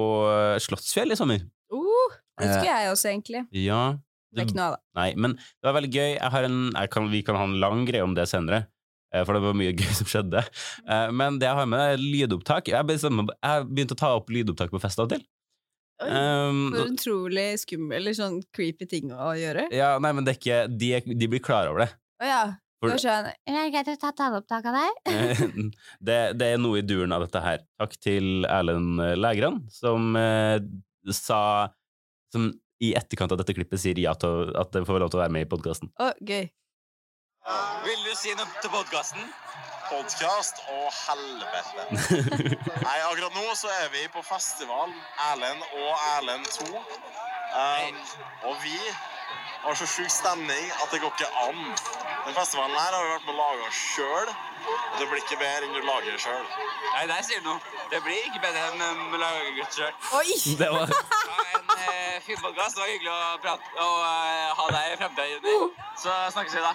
[0.67, 1.47] Slottsfjell i sommer.
[1.71, 3.45] Uh, det skulle jeg også, egentlig.
[3.55, 3.83] Ja,
[4.35, 4.83] Det er ikke noe av det.
[4.99, 6.11] Nei, men det var veldig gøy.
[6.17, 6.61] Jeg har en,
[6.91, 8.65] kan, vi kan ha en lang greie om det senere.
[9.13, 10.43] Eh, For det var mye gøy som skjedde.
[10.89, 12.69] Eh, Men det jeg har med, er lydopptak.
[12.73, 15.25] Jeg begynte, å ta opp lydopptak på fest av og til.
[16.03, 19.69] Um, For utrolig skummel eller sånn creepy ting å gjøre.
[19.71, 21.91] ja, nei, men det er ikke, de, de blir klar over det.
[22.23, 22.41] Å ja.
[22.83, 24.97] For- sånn Er det greit å ta taleopptak av deg?
[25.13, 25.43] Eh,
[26.09, 27.63] det, det er noe i duren av dette her.
[27.79, 30.59] Takk til Erlend Lægran, som eh,
[31.15, 31.69] sa
[32.35, 32.51] Som
[32.83, 35.31] i etterkant av dette klippet sier ja til at det får lov til å være
[35.37, 35.93] med i podkasten.
[36.03, 36.49] Å, gøy.
[37.85, 39.25] Vil du si noe til podkasten?
[39.89, 41.87] Podkast og helvete.
[42.87, 44.93] Nei, akkurat nå så er vi på festival,
[45.33, 46.69] Erlend og Erlend 2.
[47.53, 47.99] Um,
[48.49, 48.79] og vi
[49.65, 51.61] har så sjuk stemning at det går ikke an.
[52.29, 54.31] Den festivalen her har vi vært med å lage sjøl,
[54.71, 56.47] og det blir ikke bedre enn du lager det sjøl.
[56.95, 57.77] Nei, der sier du noe.
[57.91, 59.93] Det blir ikke bedre enn um, laget sjøl.
[60.23, 60.39] Oi!
[60.63, 62.79] Det var Ja, en uh, fin podkast.
[62.79, 65.71] Det var hyggelig å prate og uh, ha deg i fremtiden.
[65.99, 66.73] Så snakkes vi, da.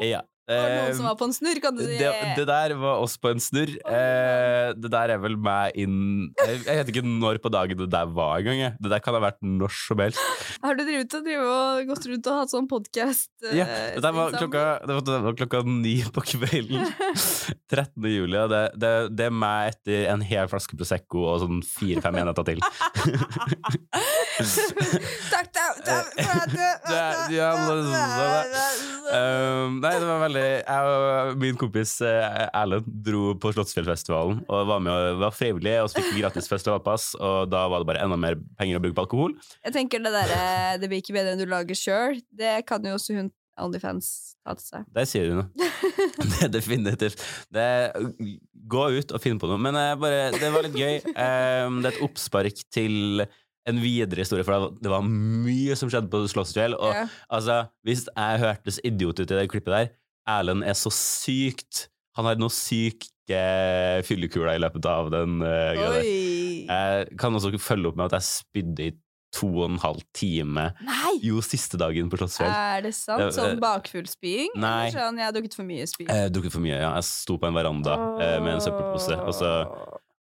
[0.00, 0.24] Ja.
[0.50, 1.96] Var det noen Eh, som var på en snurr, kan du si?
[2.00, 3.72] det, det der var oss på en snurr.
[3.86, 5.98] Eh, det der er vel meg inn
[6.40, 8.58] Jeg, jeg vet ikke når på dagen det der var engang.
[8.64, 8.74] jeg.
[8.82, 10.18] Det der kan ha vært når som helst.
[10.64, 13.30] Har du drevet og, drevet og gått rundt og hatt sånn podkast?
[13.54, 16.86] Ja, det der var klokka, det var, det var klokka ni på kvelden.
[17.70, 18.10] 13.
[18.10, 18.36] juli.
[18.40, 22.48] Og det, det, det er meg etter en hel flaske Prosecco og sånn fire-fem enheter
[22.50, 22.62] til.
[25.30, 26.60] Takk, takk, takk for at du
[29.80, 34.82] nei, det var veldig Jeg og min kompis eh, Erlend dro på Slottsfjellfestivalen og var
[34.84, 38.04] med og var frivillig, og så fikk vi gratis festivalpass, og da var det bare
[38.04, 39.36] enda mer penger å bruke på alkohol.
[39.64, 40.32] Jeg tenker det der,
[40.80, 44.54] 'det blir ikke bedre enn du lager sjøl', det kan jo også hun Onlyfans ta
[44.56, 44.86] til seg.
[44.94, 45.70] Der sier du noe.
[46.30, 47.20] Det er definitivt.
[47.52, 47.92] Det er,
[48.70, 49.60] gå ut og finn på noe.
[49.60, 50.96] Men eh, bare, det var litt gøy.
[51.12, 53.24] Um, det er et oppspark til
[53.68, 56.76] en videre historie, for det var mye som skjedde på Slottsfjell.
[56.78, 57.06] Og Ja.
[57.28, 59.90] altså, hvis jeg hørtes idiot ut i det klippet der
[60.28, 63.40] Erlend er så sykt Han har noe syke
[64.06, 68.28] fyllekuler i løpet av den uh, greia Jeg kan også følge opp med at jeg
[68.28, 68.96] spydde i
[69.30, 71.12] to og en halv time Nei!
[71.22, 72.50] jo siste dagen på Slottsfjell.
[72.50, 73.22] Er det sant?
[73.22, 74.56] Det- Sånn bakfullspying?
[74.58, 74.88] Nei.
[74.88, 76.10] Eller sånn 'jeg har drukket for mye spying?
[76.10, 76.90] Jeg drukket for mye, ja.
[76.98, 78.18] Jeg sto på en veranda oh.
[78.42, 79.52] med en søppelpose, og så,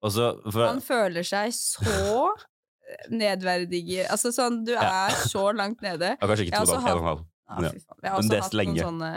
[0.03, 2.29] og så for, Han føler seg så
[3.09, 5.07] nedverdiger Altså sånn, du Ja.
[5.09, 6.13] er så langt nede.
[6.13, 7.25] ja, Kanskje ikke to og en halv.
[7.49, 7.69] Ja.
[7.73, 7.99] fy faen.
[8.03, 8.75] Jeg har også hatt lenge.
[8.77, 9.12] noen sånne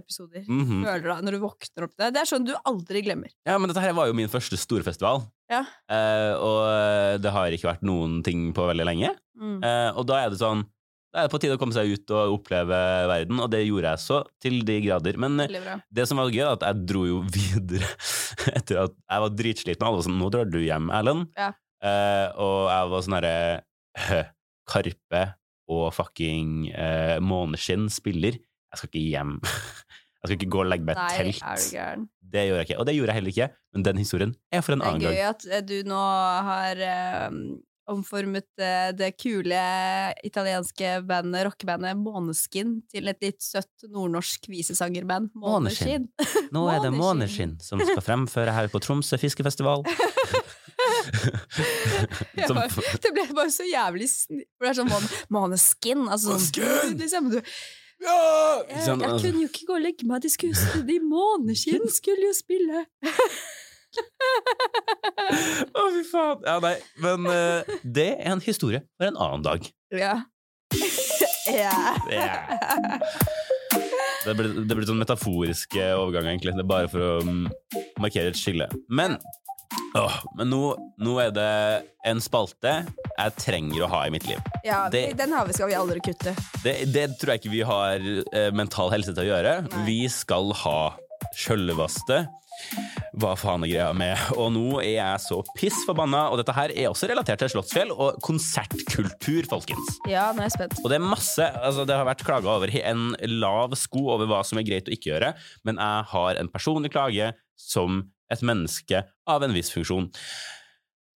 [0.00, 0.40] episoder.
[0.40, 0.42] episoder.
[0.48, 0.82] -hmm.
[0.86, 2.12] Føler da, når du våkner opp det.
[2.14, 3.30] Det er sånn du aldri glemmer.
[3.46, 5.60] Ja, men dette her var jo min første storfestival, Ja.
[5.88, 9.10] eh, og det har ikke vært noen ting på veldig lenge.
[9.38, 9.62] Mm.
[9.64, 10.64] Eh, og da er det sånn
[11.12, 12.68] Da er det på tide å komme seg ut og oppleve
[13.08, 15.16] verden, og det gjorde jeg så til de grader.
[15.18, 17.82] Men eh, det som var gøy, er at jeg dro jo videre
[18.54, 19.82] etter at jeg var dritsliten.
[19.82, 21.26] Alle var sånn 'Nå drar du hjem, Erlend'.
[21.36, 21.52] Ja.
[21.82, 23.64] Eh, og jeg var sånn herre
[24.70, 25.34] Karpe
[25.70, 28.38] og fucking eh, Måneskinn spiller.
[28.40, 29.38] Jeg skal ikke hjem.
[30.20, 31.40] Jeg skal ikke gå og legge meg i telt.
[31.40, 32.02] er du gæren.
[32.30, 32.76] Det gjorde jeg ikke.
[32.78, 35.14] Og det gjorde jeg heller ikke, men den historien er for en annen gang.
[35.14, 35.30] Det er gøy gang.
[35.32, 36.02] at eh, du nå
[36.50, 36.82] har
[37.32, 37.38] um,
[37.90, 39.62] omformet eh, det kule
[40.28, 45.32] italienske bandet, rockebandet Måneskin til et litt søtt nordnorsk visesangerband.
[45.34, 46.06] Måneskinn.
[46.12, 46.52] Måneskinn.
[46.54, 47.56] Nå er det Måneskinn.
[47.56, 49.88] Måneskinn som skal fremføre her på Tromsø fiskefestival.
[52.38, 54.46] Jeg Som- bare- det ble bare så jævlig snill.
[54.58, 56.06] For det er sånn måne, Måneskin.
[56.08, 57.40] Altså sånn liksom, du,
[58.00, 58.16] Ja!
[58.68, 59.24] jeg, Sånn, jeg altså.
[59.26, 62.84] kunne jo ikke gå og legge meg, de skulle jo De Måneskinn skulle jo spille.
[65.74, 66.44] Å, fy faen.
[66.46, 69.66] Ja, nei, men uh, det er en historie for en annen dag.
[69.94, 70.14] Ja.
[71.50, 71.98] yeah.
[72.10, 73.00] yeah.
[74.24, 76.54] Det blir, det blir sånn metaforiske overganger, egentlig.
[76.58, 77.44] Det er bare for å mm,
[78.02, 78.68] markere et skille.
[78.92, 79.16] Men,
[79.98, 80.60] åh, men nå,
[81.02, 81.48] nå er det
[82.08, 82.72] en spalte
[83.20, 84.40] jeg trenger å ha i mitt liv.
[84.64, 86.34] Ja, Det- Den har vi, skal vi aldri kutte.
[86.64, 88.00] Det, det tror jeg ikke vi har
[88.32, 89.54] eh, mental helse til å gjøre.
[89.68, 89.84] Nei.
[89.86, 90.78] Vi skal ha
[91.36, 92.26] sjølvaste
[93.20, 94.18] hva faen er greia med?
[94.36, 97.90] Og nå er jeg så piss forbanna, og dette her er også relatert til Slottsfjell
[97.94, 99.96] og konsertkultur, folkens.
[100.10, 100.76] Ja, nå er jeg spent.
[100.84, 104.42] Og det er masse, altså det har vært klaga over en lav sko over hva
[104.46, 105.32] som er greit å ikke gjøre,
[105.64, 110.10] men jeg har en personlig klage som et menneske av en viss funksjon.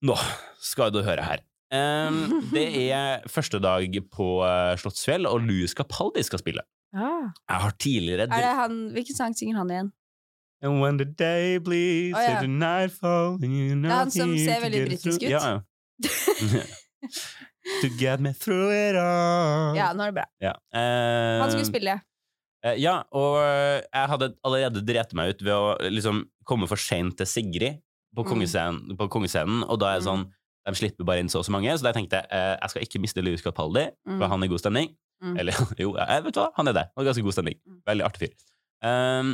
[0.06, 0.16] Nå
[0.64, 1.44] skal du høre her.
[1.70, 6.66] Um, det er første dag på eh, Slottsfjell, og Louis Capaldi skal spille.
[6.90, 7.30] Ah.
[7.46, 9.90] Jeg har tidligere Er det han, hvilken sang synger han igjen?
[10.62, 12.40] And when the day bleeds oh, ja.
[12.40, 15.30] the nightfall and you're Det er han som ser veldig britisk ut.
[15.30, 15.60] Ja, ja.
[17.82, 19.76] to get me through it all.
[19.78, 20.26] Ja, nå er det bra.
[20.42, 20.52] Ja.
[20.74, 22.00] Eh, Han skulle spille.
[22.66, 27.16] Uh, ja, og jeg hadde allerede drept meg ut ved å liksom komme for seint
[27.20, 27.78] til Sigrid
[28.16, 28.28] på Mm.
[28.32, 30.26] kongescenen, på kongescenen, og da er det sånn
[30.66, 32.82] de slipper bare inn så og så mange, så da tenkte jeg eh, jeg skal
[32.84, 34.30] ikke miste Louis Capaldi, for Mm.
[34.34, 34.90] han er i god stemning.
[35.22, 35.34] Mm.
[35.40, 36.84] Eller jo, jeg vet hva, han er det.
[36.96, 37.56] Han er ganske god stemning.
[37.66, 37.80] Mm.
[37.88, 38.34] Veldig artig fyr.
[38.82, 39.32] Um,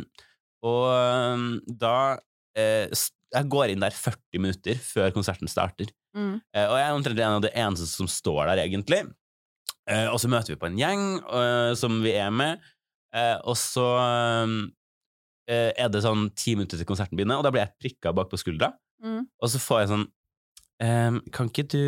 [0.66, 0.86] og
[1.34, 2.18] um, da
[2.58, 2.88] eh,
[3.34, 5.90] Jeg går inn der 40 minutter før konserten starter.
[6.16, 6.40] Mm.
[6.54, 9.02] Eh, og jeg er omtrent en av de eneste som står der, egentlig.
[9.90, 12.62] Eh, og så møter vi på en gjeng eh, som vi er med,
[13.14, 13.84] eh, og så
[14.46, 14.75] um, eh,
[15.48, 18.40] er det sånn ti minutter til konserten begynner, og da blir jeg prikka bak på
[18.40, 18.72] skuldra.
[19.04, 19.26] Mm.
[19.42, 20.04] Og så får jeg sånn
[20.82, 21.82] ehm, Kan ikke du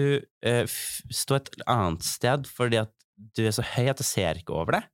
[0.45, 2.93] eh, stå et annet sted fordi at
[3.35, 4.89] du er så høy at jeg ser ikke over deg?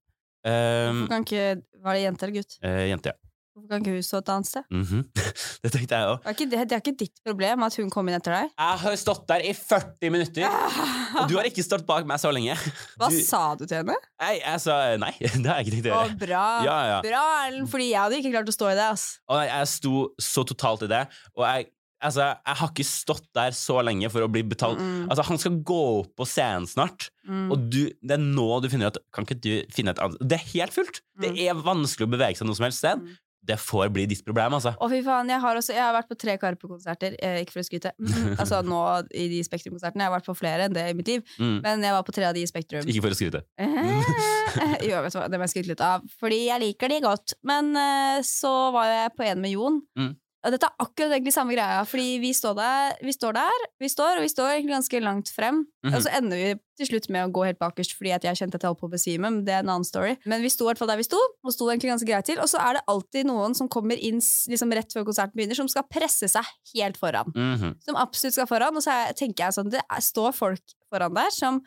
[0.46, 1.44] Um, kan ikke,
[1.82, 2.58] Var det jente eller gutt?
[2.62, 3.23] eh, jente, ja.
[3.64, 4.64] Hvorfor kan ikke hun stå et annet sted?
[4.70, 5.04] Mhm.
[5.64, 6.26] det tenkte jeg òg.
[6.28, 8.50] Det det, det er ikke ditt problem at hun kom inn etter deg.
[8.60, 10.44] Jeg har stått der i 40 minutter,
[11.22, 12.56] og du har ikke stått bak meg så lenge.
[13.00, 13.96] Hva du- sa du til henne?
[14.20, 15.14] Nei, jeg sa nei.
[15.40, 16.18] Det har jeg ikke tenkt å gjøre.
[16.26, 16.44] bra.
[16.68, 16.98] Ja, ja.
[17.06, 18.90] Bra, Erlend, fordi jeg hadde ikke klart å stå i det.
[18.92, 19.06] ass.
[19.30, 21.00] Og nei, jeg sto så totalt i det,
[21.38, 21.70] og jeg,
[22.04, 24.76] altså, jeg har ikke stått der så lenge for å bli betalt.
[24.82, 27.46] Mm, Altså, han skal gå opp på scenen snart, mm.
[27.54, 30.36] Og du, det er nå du finner at Kan ikke du finne et annet Det
[30.36, 31.00] er helt fullt!
[31.20, 31.38] Det Mm.
[31.46, 33.04] er vanskelig å bevege seg noe som helst sted.
[33.44, 34.72] Det får bli ditt problem, altså.
[34.80, 37.16] Å, fy faen, jeg har, også, jeg har vært på tre Karpe-konserter.
[37.20, 37.92] Eh, ikke for å skryte.
[38.00, 38.80] Mm, altså nå
[39.12, 40.06] i de Spektrum-konsertene.
[40.06, 41.24] Jeg har vært på flere enn det i mitt liv.
[41.36, 41.58] Mm.
[41.64, 42.88] Men jeg var på tre av de i Spektrum.
[42.88, 43.44] Ikke for å skryte.
[44.54, 46.02] Eh, jo, vet du hva, det må jeg skryte litt av.
[46.20, 47.32] Fordi jeg liker de godt.
[47.48, 49.80] Men eh, så var jeg på en med Jon.
[49.98, 50.12] Mm.
[50.44, 53.88] Og dette er akkurat egentlig samme greia, fordi vi står der, vi står der, vi
[53.88, 55.62] står, og vi står egentlig ganske langt frem.
[55.84, 55.94] Mhm.
[55.96, 58.56] Og så ender vi til slutt med å gå helt bakerst fordi at jeg kjente
[58.58, 59.22] at jeg holdt på å besvime.
[59.30, 60.16] men Det er en annen story.
[60.26, 62.38] Men vi sto i hvert fall der vi sto, og sto egentlig ganske greit til.
[62.40, 65.68] Og så er det alltid noen som kommer inn liksom rett før konserten begynner, som
[65.68, 67.80] skal presse seg helt foran Mhm.
[67.82, 68.76] som absolutt skal foran.
[68.76, 70.60] Og så er, tenker jeg sånn, det står folk
[70.92, 71.62] foran der som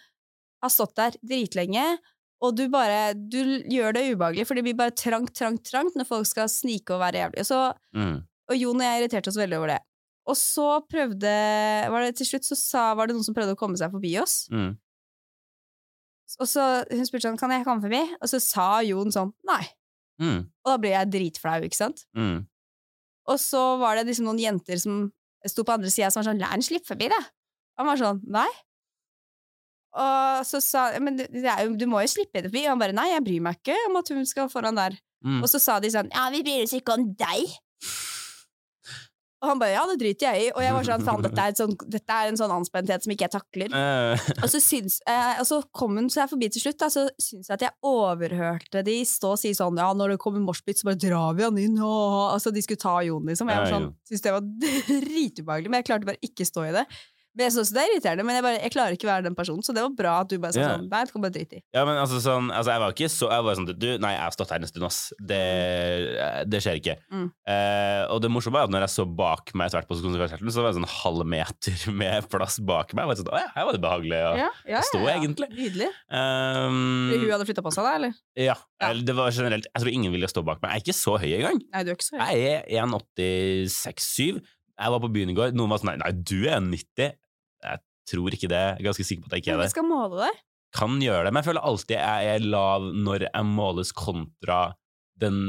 [0.62, 1.98] har stått der dritlenge,
[2.42, 6.06] og du bare du gjør det ubehagelig, for det blir bare trangt, trangt, trangt når
[6.06, 7.46] folk skal snike og være jævlige.
[7.46, 8.24] Så, Mm.
[8.48, 9.80] Og Jon og jeg irriterte oss veldig over det.
[10.28, 11.32] Og så prøvde
[11.94, 14.18] var det Til slutt så sa, var det noen som prøvde å komme seg forbi
[14.20, 14.46] oss.
[14.52, 14.76] Mm.
[16.44, 18.02] Og så hun spurte sånn, kan jeg komme forbi?
[18.20, 19.64] Og så sa Jon sånn, nei.
[20.20, 20.42] Mm.
[20.66, 22.04] Og da ble jeg dritflau, ikke sant?
[22.18, 22.42] Mm.
[23.32, 25.08] Og så var det liksom noen jenter som
[25.48, 27.20] sto på andre sida som var sånn 'la henne slippe forbi', da.
[27.78, 28.56] Og han var sånn 'nei'.
[29.98, 32.66] Og så sa 'men jo, du må jo slippe henne forbi'.
[32.68, 35.00] Og han bare 'nei, jeg bryr meg ikke om at hun skal foran der'.
[35.24, 35.42] Mm.
[35.44, 37.56] Og så sa de sånn 'ja, vi bryr oss ikke om deg'.
[39.41, 40.52] Og han bare 'ja, det driter jeg i'.
[40.56, 43.28] Og jeg var sånn 'faen, dette et sånn, dette er en sånn anspenthet som ikke
[43.28, 43.73] jeg takler'.
[43.73, 47.08] Eh, Og så, syns, eh, og så kom hun seg forbi til slutt, da, så
[47.21, 50.80] syns jeg at jeg overhørte de stå og si sånn Ja, når det kommer moshpit,
[50.80, 51.78] så bare drar vi han inn.
[51.78, 53.47] Og, altså, de skulle ta Jon, liksom.
[53.47, 54.41] Jeg var sånn, syntes det var
[55.06, 56.86] dritubehagelig, men jeg klarte bare ikke stå i det.
[57.38, 59.36] Men jeg synes det er irriterende, men jeg, bare, jeg klarer ikke å være den
[59.38, 60.71] personen, så det var bra at du bare sa yeah.
[60.73, 61.62] sånn Nei, det kan bare drite i.
[61.76, 64.23] ja, men altså sånn altså, Jeg var ikke så Jeg var sånn Du, nei, jeg
[64.23, 65.00] har stått her en stund, ass.
[65.30, 65.41] Det,
[66.50, 66.95] det skjer ikke.
[67.13, 67.28] Mm.
[67.54, 70.54] Eh, og det morsomme var at når jeg så bak meg etter hvert på konserten,
[70.54, 73.06] så var det sånn halv meter med plass bak meg.
[73.06, 75.52] Jeg var sånn, Å ja, her var det behagelig å Ja, ja, stå, egentlig.
[75.54, 75.91] Nydelig.
[76.10, 78.19] Um, Fordi hun hadde flytta på seg, da, eller?
[78.38, 78.58] Ja,
[78.97, 80.73] det var generelt Jeg tror ingen ville stå bak meg.
[80.73, 81.62] Jeg er ikke så høy engang.
[81.69, 82.26] Nei, du er ikke så høy.
[82.34, 84.41] Jeg er 1,86-7.
[84.78, 85.56] Jeg var på byen i går.
[85.58, 87.15] Noen var sånn nei, du er 90.
[87.63, 88.63] Jeg tror ikke det.
[88.63, 89.67] Jeg er ganske sikker på at jeg ikke er det.
[89.67, 90.34] Men du skal måle det?
[90.78, 94.60] Kan gjøre det, men jeg føler alltid jeg er lav når jeg måles kontra
[95.17, 95.39] den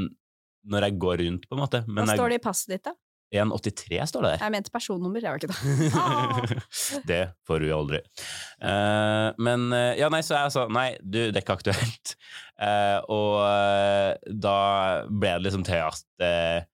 [0.69, 1.79] når jeg går rundt, på en måte.
[1.87, 2.95] Hva Men står det i passet ditt, da?
[3.29, 4.41] 1,83 står det der.
[4.41, 5.89] Jeg mente personnummer, jeg var ikke det.
[5.93, 7.01] Ah.
[7.05, 7.99] det får vi aldri.
[8.57, 12.15] Uh, men uh, Ja, nei, så jeg sa nei, du, det er ikke aktuelt.
[12.57, 14.57] Uh, og da
[15.09, 16.67] ble det liksom til at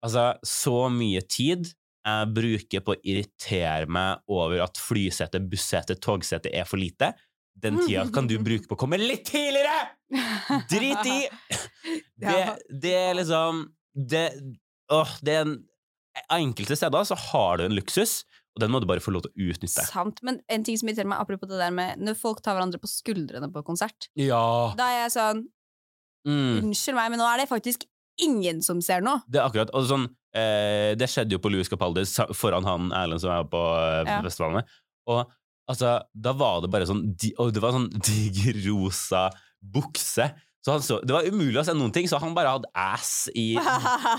[0.00, 1.74] Altså, så mye tid
[2.06, 7.12] jeg bruker på å irritere meg over at flysete, bussete, togsete er for lite,
[7.60, 9.90] Den tida kan du bruke på å komme litt tidligere!
[10.70, 11.18] Drit i!
[12.20, 12.36] Det,
[12.68, 13.62] det er liksom
[13.96, 14.26] det,
[14.92, 15.54] åh, det er en,
[16.34, 19.30] Enkelte steder så har du en luksus, og den må du bare få lov til
[19.32, 19.84] å utnytte.
[19.86, 20.18] Sant.
[20.26, 22.90] Men en ting som irriterer meg, apropos det der med når folk tar hverandre på
[22.90, 24.74] skuldrene på konsert, Ja.
[24.76, 25.46] da er jeg sånn
[26.28, 26.66] Mm.
[26.66, 27.86] Unnskyld meg, men nå er det faktisk
[28.20, 29.22] ingen som ser noe.
[29.24, 30.02] Det er akkurat og sånn,
[30.34, 32.04] eh, Det skjedde jo på Louis Capaldi
[32.36, 34.20] foran han Erlend som er på eh, Ja.
[34.26, 34.64] festivalene.
[35.10, 35.24] Og
[35.70, 37.06] altså, da var det bare sånn
[37.38, 39.28] Og det var sånn diger rosa
[39.60, 40.30] bukse.
[40.60, 43.30] Så han så, det var umulig å se noen ting, så han bare hadde ass
[43.32, 43.54] i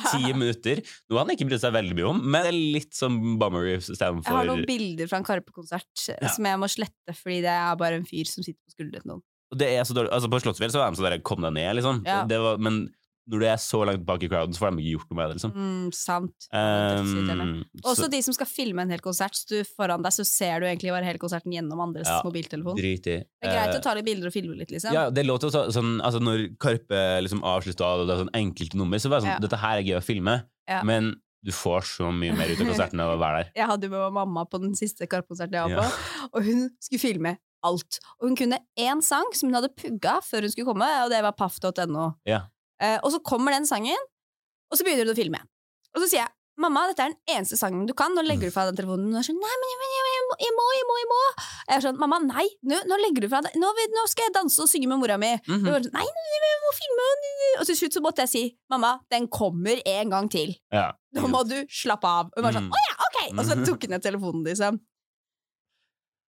[0.09, 0.79] ti minutter.
[1.11, 4.47] Noe han ikke brydde seg veldig mye om, men det litt som bummer Jeg har
[4.49, 6.31] noen bilder fra en Karpe-konsert Ja.
[6.33, 9.11] som jeg må slette fordi det er bare en fyr som sitter på skuldrene til
[9.13, 9.21] noen.
[9.53, 11.53] Og det er så dårlig, altså På Slottsfjell så var han sånn der, kom deg
[11.59, 12.01] ned, liksom.
[12.09, 12.21] Ja.
[12.25, 12.81] Det var, men
[13.29, 15.29] når du er så langt bak i crowden, så får de ikke gjort noe med
[15.29, 15.51] det, liksom.
[15.55, 16.47] Mm, sant.
[16.51, 17.51] Um,
[17.83, 20.61] Også så, de som skal filme en hel konsert, så du foran deg så ser
[20.63, 22.75] du egentlig bare hele konserten gjennom andres Ja, mobiltelefon.
[22.79, 23.17] Det drit i.
[23.45, 24.93] er greit Eh, å ta litt bilder og filme litt, liksom.
[24.95, 28.15] Ja, det låter lov til å ta sånn Altså, når Karpe liksom avslutta, og det
[28.15, 29.43] er sånn enkelte nummer, så var det sånn Ja.
[29.45, 30.81] Dette her er gøy å filme, Ja.
[30.83, 33.51] men du får så mye mer ut av konserten av å være der.
[33.61, 36.99] Jeg hadde jo med mamma på den siste Karpe-konserten jeg var på, og hun skulle
[37.01, 37.99] filme alt.
[38.19, 41.21] Og hun kunne én sang som hun hadde pugga før hun skulle komme, og det
[41.25, 42.15] var paff.no.
[42.25, 42.43] Ja.
[42.81, 44.07] Eh, og så kommer den sangen,
[44.71, 45.41] og så begynner du å filme.
[45.95, 48.11] Og så sier jeg Mamma, dette er den eneste sangen du kan.
[48.13, 49.07] Nå legger du fra deg telefonen.
[49.09, 51.19] Hun er sånn, nei, men jeg, jeg, jeg, må, jeg må, jeg må, jeg må.
[51.63, 53.55] Jeg er sånn, mamma, nei, nå, nå legger du fra deg.
[53.57, 55.31] Nå, nå skal jeg danse og synge med mora mi.
[55.47, 55.71] Mm -hmm.
[55.71, 56.03] sånn, nei,
[56.35, 57.07] jeg må filme.
[57.61, 60.53] Og til slutt så måtte jeg si, mamma, den kommer en gang til.
[60.75, 60.91] Ja.
[61.15, 62.29] Nå må du slappe av.
[62.35, 62.75] Og hun var sånn, Mm.
[62.75, 63.39] å ja, ok!
[63.39, 64.79] Og så tok hun ned telefonen, liksom.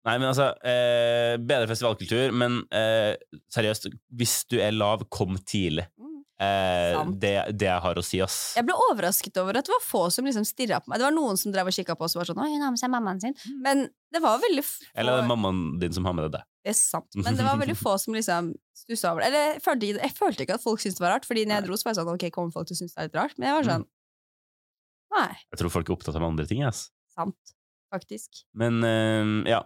[0.05, 3.15] Nei, men altså eh, Bedre festivalkultur, men eh,
[3.55, 5.87] seriøst, hvis du er lav, kom tidlig.
[6.39, 8.55] Eh, det, det jeg har å si, ass.
[8.55, 11.01] Jeg ble overrasket over at det var få som liksom stirra på meg.
[11.01, 12.71] Det var noen som drev og kikka på oss og var sånn 'Oi, hun har
[12.71, 13.35] med seg mammaen sin'.
[13.65, 16.45] Men det var veldig få Eller det er mammaen din som har med deg det.
[16.63, 17.11] Det er sant.
[17.19, 19.33] Men det var veldig få som liksom stussa over det.
[19.33, 21.55] Eller jeg følte, ikke- jeg følte ikke at folk syntes det var rart, Fordi når
[21.59, 23.19] jeg dro, så var jeg sånn Ok, kommer folk til å synes det er litt
[23.19, 23.35] rart?
[23.39, 23.87] Men jeg var sånn
[25.09, 26.63] Nei, Jeg tror folk er opptatt av andre ting.
[26.63, 26.91] Ass.
[27.15, 27.55] sant.
[27.93, 28.45] Faktisk.
[28.55, 29.63] Men eh, ja,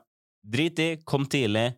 [0.46, 1.74] drit i, kom tidlig.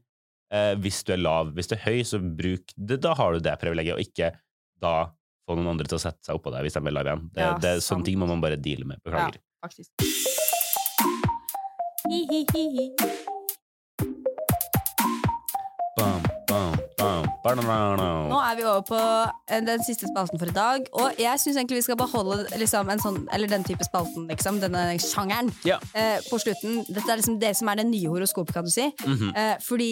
[0.52, 1.54] Eh, hvis du er lav.
[1.56, 3.00] Hvis du er høy, så bruk det.
[3.00, 4.28] Da har du det privilegiet, og ikke
[4.84, 4.94] da
[5.48, 7.26] få noen andre til å sette seg oppå deg hvis de vil live igjen.
[7.34, 7.88] Det, Ja, det, sant.
[7.90, 9.02] sånne ting må man bare deale med.
[9.04, 9.40] Beklager.
[9.40, 9.90] Ja, Faktisk.
[12.04, 12.64] Hi-hi-hi.
[12.76, 12.86] hi.
[15.96, 16.43] bam, bam, banana.
[17.44, 18.98] Nå er vi over på
[19.52, 20.86] eh, den siste spalten for i dag.
[20.96, 24.60] Og jeg syns egentlig vi skal beholde liksom, en sånn, eller den type spalten, liksom,
[24.62, 25.76] denne sjangeren, Ja.
[25.94, 26.80] eh, på slutten.
[26.88, 28.88] Dette er liksom det som er det nye horoskopet, kan du si.
[29.04, 29.34] Mhm.
[29.36, 29.90] Eh, fordi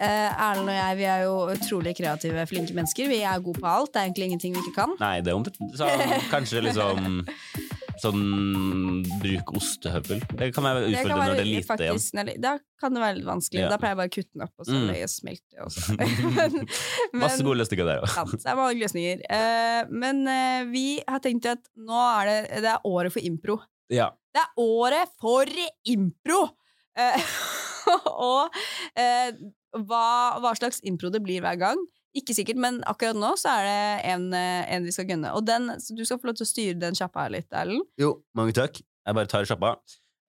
[0.00, 3.08] eh, Erlend og jeg vi er jo utrolig kreative, flinke mennesker.
[3.08, 3.92] Vi er gode på alt.
[3.94, 4.96] Det er egentlig ingenting vi ikke kan.
[5.00, 7.24] Nei, det er omtrent Kanskje liksom
[8.00, 10.22] Sånn bruk ostehøvel.
[10.38, 11.66] Det kan være utfordrende når det er lite igjen.
[11.68, 13.60] faktisk, når Da kan det være litt vanskelig.
[13.60, 13.68] Ja.
[13.72, 14.86] Da pleier jeg bare å kutte den opp, og så Mm.
[14.88, 15.54] legge smelte.
[15.60, 15.70] Og
[17.12, 18.08] men, Masse gode løsninger der òg.
[18.14, 19.22] sant, det er mange løsninger.
[19.28, 23.60] Uh, men uh, vi har tenkt at nå er det, det er året for impro.
[23.92, 24.10] Ja.
[24.32, 25.44] Det er året for
[25.84, 26.42] impro!
[26.96, 27.30] Uh,
[28.30, 28.56] og
[29.86, 30.04] hva,
[30.42, 31.80] hva slags impro det blir hver gang.
[32.16, 35.30] Ikke sikkert, men akkurat nå så er det en, eh, en vi skal gunne.
[35.36, 37.86] Og den, så du skal få lov til å styre den sjappa her litt, Erlend.
[38.00, 38.80] Jo, mange takk.
[38.80, 39.76] Jeg bare tar sjappa.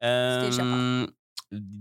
[0.01, 1.09] Um,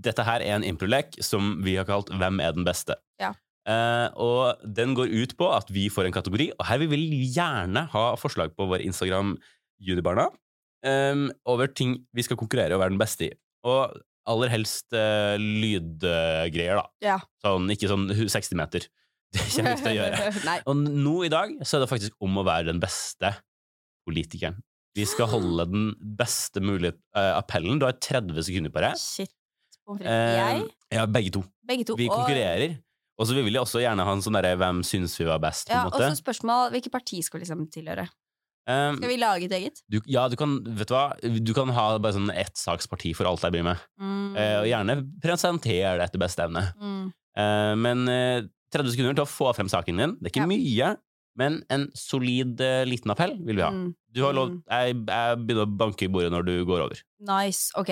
[0.04, 2.96] dette her er en improlek som vi har kalt Hvem er den beste?
[3.20, 3.30] Ja.
[3.68, 7.22] Uh, og den går ut på at vi får en kategori, og her vil vi
[7.36, 9.36] gjerne ha forslag på vår Instagram
[9.80, 10.30] Junibarna
[10.84, 13.34] um, over ting vi skal konkurrere og være den beste i.
[13.68, 16.88] Og aller helst uh, lydgreier, da.
[17.04, 17.18] Ja.
[17.44, 18.88] Sånn, ikke sånn 60 meter.
[19.34, 20.58] Det kommer vi ikke til å gjøre.
[20.70, 23.32] Og nå i dag så er det faktisk om å være den beste
[24.08, 24.58] politikeren.
[24.98, 27.78] Vi skal holde den beste mulige uh, appellen.
[27.78, 28.98] Du har 30 sekunder på deg.
[28.98, 29.32] Shit.
[29.86, 30.38] Pommes frites.
[30.40, 30.62] Jeg?
[30.90, 31.44] Eh, ja, begge to.
[31.66, 31.96] Begge to.
[31.98, 32.78] Vi konkurrerer.
[33.20, 35.68] Og så vil vi også gjerne ha en sånn derre hvem syns vi var best,
[35.68, 36.00] på Ja, måte.
[36.00, 38.06] og så spørsmål hvilket parti skal vi liksom tilhøre.
[38.68, 39.80] Um, Skal vi lage et eget?
[39.90, 41.06] du, ja, du kan, vet du hva?
[41.42, 43.80] Du kan ha bare sånn ettsaksparti for alt jeg blir med.
[43.98, 44.36] Mm.
[44.36, 46.62] Uh, og gjerne presentere det etter beste evne.
[46.78, 47.06] Mm.
[47.40, 50.16] Uh, men eh, 30 sekunder til å få frem saken din.
[50.20, 50.50] Det er ikke Ja.
[50.50, 50.96] mye,
[51.40, 53.70] men en solid uh, liten appell vil vi ha.
[53.70, 53.94] Mm.
[54.12, 54.62] Du har lov, Mm.
[54.68, 56.98] jeg, jeg begynner å banke i bordet når du går over.
[57.20, 57.70] Nice.
[57.78, 57.88] Ok.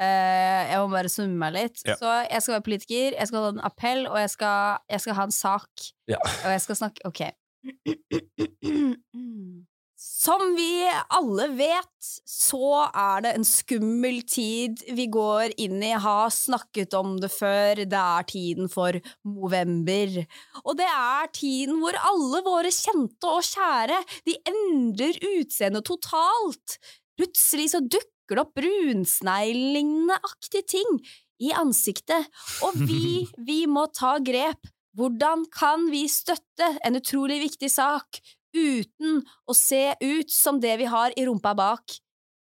[0.00, 1.82] Uh, jeg må bare summe meg litt.
[1.86, 1.94] Ja.
[2.00, 5.14] Så jeg skal være politiker, jeg skal ha en appell, og jeg skal, jeg skal
[5.14, 5.70] ha en sak.
[6.08, 6.16] Ja.
[6.44, 7.20] Og jeg skal snakke Ok.
[10.02, 10.82] Som vi
[11.14, 15.92] alle vet, så er det en skummel tid vi går inn i.
[15.94, 17.84] Har snakket om det før.
[17.86, 20.16] Det er tiden for november.
[20.64, 26.78] Og det er tiden hvor alle våre kjente og kjære De endrer utseende totalt.
[27.18, 31.00] Plutselig så dukker det opp brunsneglelignende aktige ting
[31.42, 32.26] i ansiktet.
[32.66, 34.66] Og vi, vi må ta grep.
[34.98, 38.18] Hvordan kan vi støtte en utrolig viktig sak
[38.54, 41.96] uten å se ut som det vi har i rumpa bak,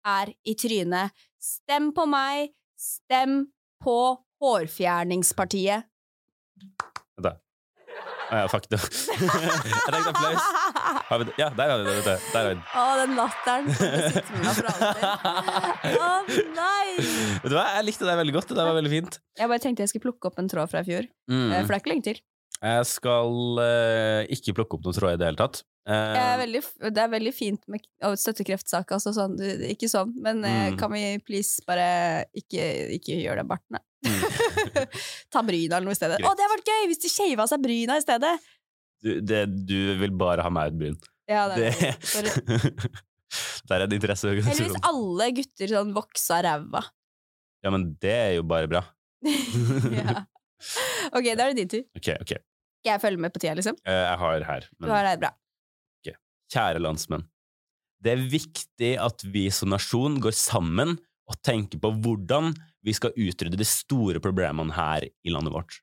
[0.07, 1.11] er i trynet?
[1.39, 3.45] Stem på meg, stem
[3.83, 3.97] på
[4.41, 5.85] Hårfjerningspartiet.
[6.57, 7.31] Vent da.
[8.29, 8.77] Ah, ja, fuck det.
[9.17, 9.29] Jeg
[9.87, 10.43] tenkte applaus.
[11.39, 12.17] Ja, der har vi det.
[12.33, 12.63] Der har vi det.
[12.75, 13.65] Å, den latteren.
[15.97, 16.97] Å nei!
[16.97, 18.51] Vet du hva, jeg likte det veldig godt.
[18.57, 19.19] Det var veldig fint.
[19.39, 21.53] Jeg bare tenkte jeg skulle plukke opp en tråd fra i fjor, eh, Mm.
[21.63, 22.19] for det er ikke lenge til.
[22.63, 25.59] Jeg skal eh, ikke plukke opp noen tråd i det hele tatt.
[25.87, 26.61] Eh, er veldig,
[26.95, 30.77] det er veldig fint med k- å altså sånn, du- ikke sånn, men eh, Mm.
[30.79, 32.65] kan vi please bare ikke,
[32.97, 33.79] ikke gjøre det bartene?
[34.05, 34.21] Mm.
[35.31, 36.17] Ta bryna eller noe i stedet.
[36.19, 36.27] Greit.
[36.27, 38.35] Å, det hadde vært gøy hvis de shava seg bryna i stedet!
[39.05, 40.97] du, det, du vil bare ha meg ut bryn.
[41.29, 42.31] Ja, det Det, er,
[43.67, 44.27] det er en interesse.
[44.31, 46.81] Eller hvis alle gutter sånn voksa ræva.
[47.63, 48.81] Ja, men det er jo bare bra.
[49.93, 50.23] ja.
[51.13, 51.83] Ok, da er det din tur.
[51.97, 52.31] Ok, ok.
[52.81, 53.75] Skal jeg følge med på tida, liksom?
[53.85, 54.67] Eh, Jeg har her.
[54.71, 55.33] Du Men har det bra.
[56.47, 57.25] kjære landsmenn.
[57.99, 60.93] Det er viktig at vi som nasjon går sammen
[61.27, 62.53] og tenker på hvordan
[62.87, 65.81] vi skal utrydde de store problemene her i landet vårt.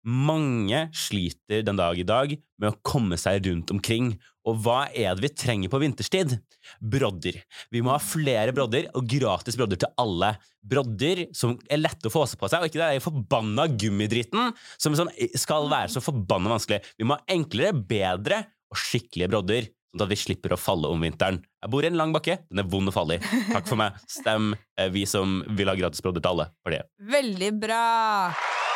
[0.00, 4.14] Mange sliter den dag i dag med å komme seg rundt omkring,
[4.48, 6.38] og hva er det vi trenger på vinterstid?
[6.80, 7.36] Brodder.
[7.72, 10.32] Vi må ha flere brodder, og gratis brodder til alle.
[10.64, 15.12] Brodder som er lette å få på seg, og ikke den forbanna gummidritten som sånn,
[15.36, 16.80] skal være så forbanna vanskelig.
[16.96, 18.40] Vi må ha enklere, bedre
[18.72, 21.42] og skikkelige brodder, sånn at vi slipper å falle om vinteren.
[21.60, 23.36] Jeg bor i en lang bakke, den er vond å falle i.
[23.50, 24.00] Takk for meg.
[24.08, 26.50] Stem eh, vi som vil ha gratis brodder til alle.
[26.64, 26.86] For det.
[27.12, 28.69] Veldig bra!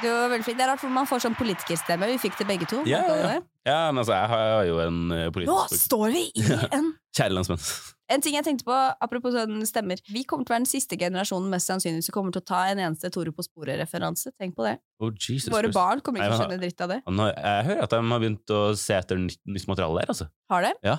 [0.00, 0.58] Det var veldig fint.
[0.58, 2.08] Det er rart for man får sånn politikerstemme.
[2.10, 2.80] Vi fikk det begge to.
[2.88, 3.78] Ja, ja, ja.
[3.92, 6.46] men altså, jeg har jo en eh, Nå står vi i
[6.78, 7.60] en Kjære landsmenn.
[8.12, 10.98] En ting jeg tenkte på, apropos sånn stemmer Vi kommer til å være den siste
[11.00, 14.34] generasjonen mest sannsynlig som kommer til å ta en eneste Tore på sporet-referanse.
[14.36, 14.74] Tenk på det.
[15.00, 15.78] Oh, Jesus Våre Christ.
[15.78, 16.98] barn kommer ikke til å skjønne dritt av det.
[17.06, 20.28] Jeg hører at de har begynt å se etter nytt, nytt materiale der, altså.
[20.52, 20.74] Har de?
[20.84, 20.98] Ja.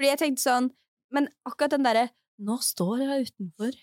[0.00, 0.68] Fordi jeg tenkte sånn
[1.14, 2.08] Men akkurat den derre
[2.40, 3.78] Nå står jeg utenfor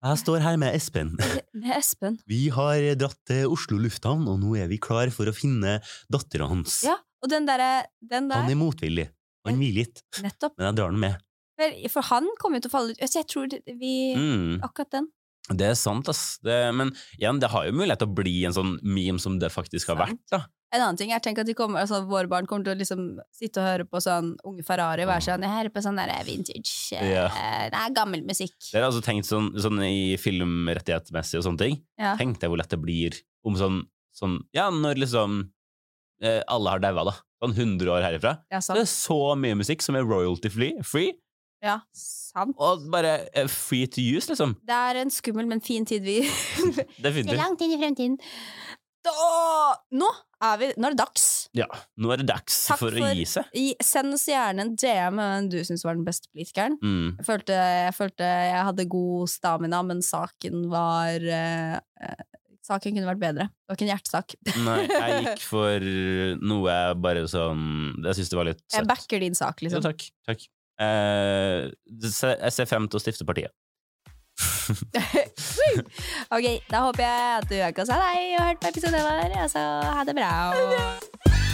[0.00, 1.10] Jeg står her med Espen.
[1.62, 2.16] med Espen.
[2.30, 5.78] Vi har dratt til Oslo lufthavn, og nå er vi klar for å finne
[6.12, 6.78] dattera hans.
[6.86, 9.10] Ja, og den der, Den Han er motvillig.
[9.48, 10.54] Han vil litt, nettopp.
[10.58, 11.20] men jeg drar den med.
[11.60, 13.00] For, for han kommer jo til å falle ut.
[13.04, 14.60] Så jeg tror vi Mm.
[14.64, 15.10] Akkurat den.
[15.50, 16.38] Det er sant, ass.
[16.44, 19.50] Det, men igjen, det har jo mulighet til å bli en sånn meme som det
[19.52, 20.12] faktisk har Sant.
[20.16, 20.40] vært, da.
[20.70, 23.06] En annen ting jeg tenker at de kommer, altså, våre barn kommer til å liksom
[23.34, 26.12] sitte og høre på sånn Unge Ferrari og være sånn Jeg hører på sånn der
[26.28, 27.24] vintage eh, Ja.
[27.72, 28.54] Det er gammel musikk.
[28.68, 31.80] Dere har altså tenkt sånn, sånn i filmrettighetsmessig og sånne ting.
[31.98, 32.14] Ja.
[32.20, 33.80] Tenk deg hvor lett det blir om sånn,
[34.14, 35.40] sånn Ja, når liksom
[36.22, 37.16] eh, alle har daua, da.
[37.40, 38.36] Sånn 100 år herifra.
[38.52, 41.14] Ja, det er så mye musikk som er royalty-free,
[41.64, 42.54] Ja, sant.
[42.60, 44.54] og bare eh, free to use, liksom.
[44.64, 46.20] Det er en skummel, men fin tid vi
[47.06, 47.36] Definitivt.
[47.40, 48.18] Langt inn i fremtiden.
[49.00, 49.12] Da,
[49.96, 50.08] nå,
[50.44, 51.26] er vi, nå er det dags.
[51.56, 51.66] Ja,
[52.00, 53.48] nå er det dags Takk for, å gi seg.
[53.56, 56.76] I, send oss gjerne en DM med hvem du syns var den beste politikeren.
[56.84, 57.16] Mm.
[57.16, 62.26] Jeg følte, jeg følte jeg hadde god stamina, men saken var eh, eh,
[62.70, 63.44] Saken kunne vært bedre.
[63.48, 64.34] Det var ikke en hjertesak.
[64.68, 65.86] Nei, jeg gikk for
[66.44, 67.64] noe jeg bare sånn
[68.04, 69.80] Jeg syns det var litt Jeg backer din sak, liksom.
[69.80, 70.04] Ja, takk.
[70.28, 70.44] takk.
[70.80, 73.52] Eh, jeg ser frem til å stifte partiet.
[76.36, 79.38] ok, da håper jeg at du har kosa deg og hørt på episoden vår.
[79.44, 81.49] Altså, ha det bra.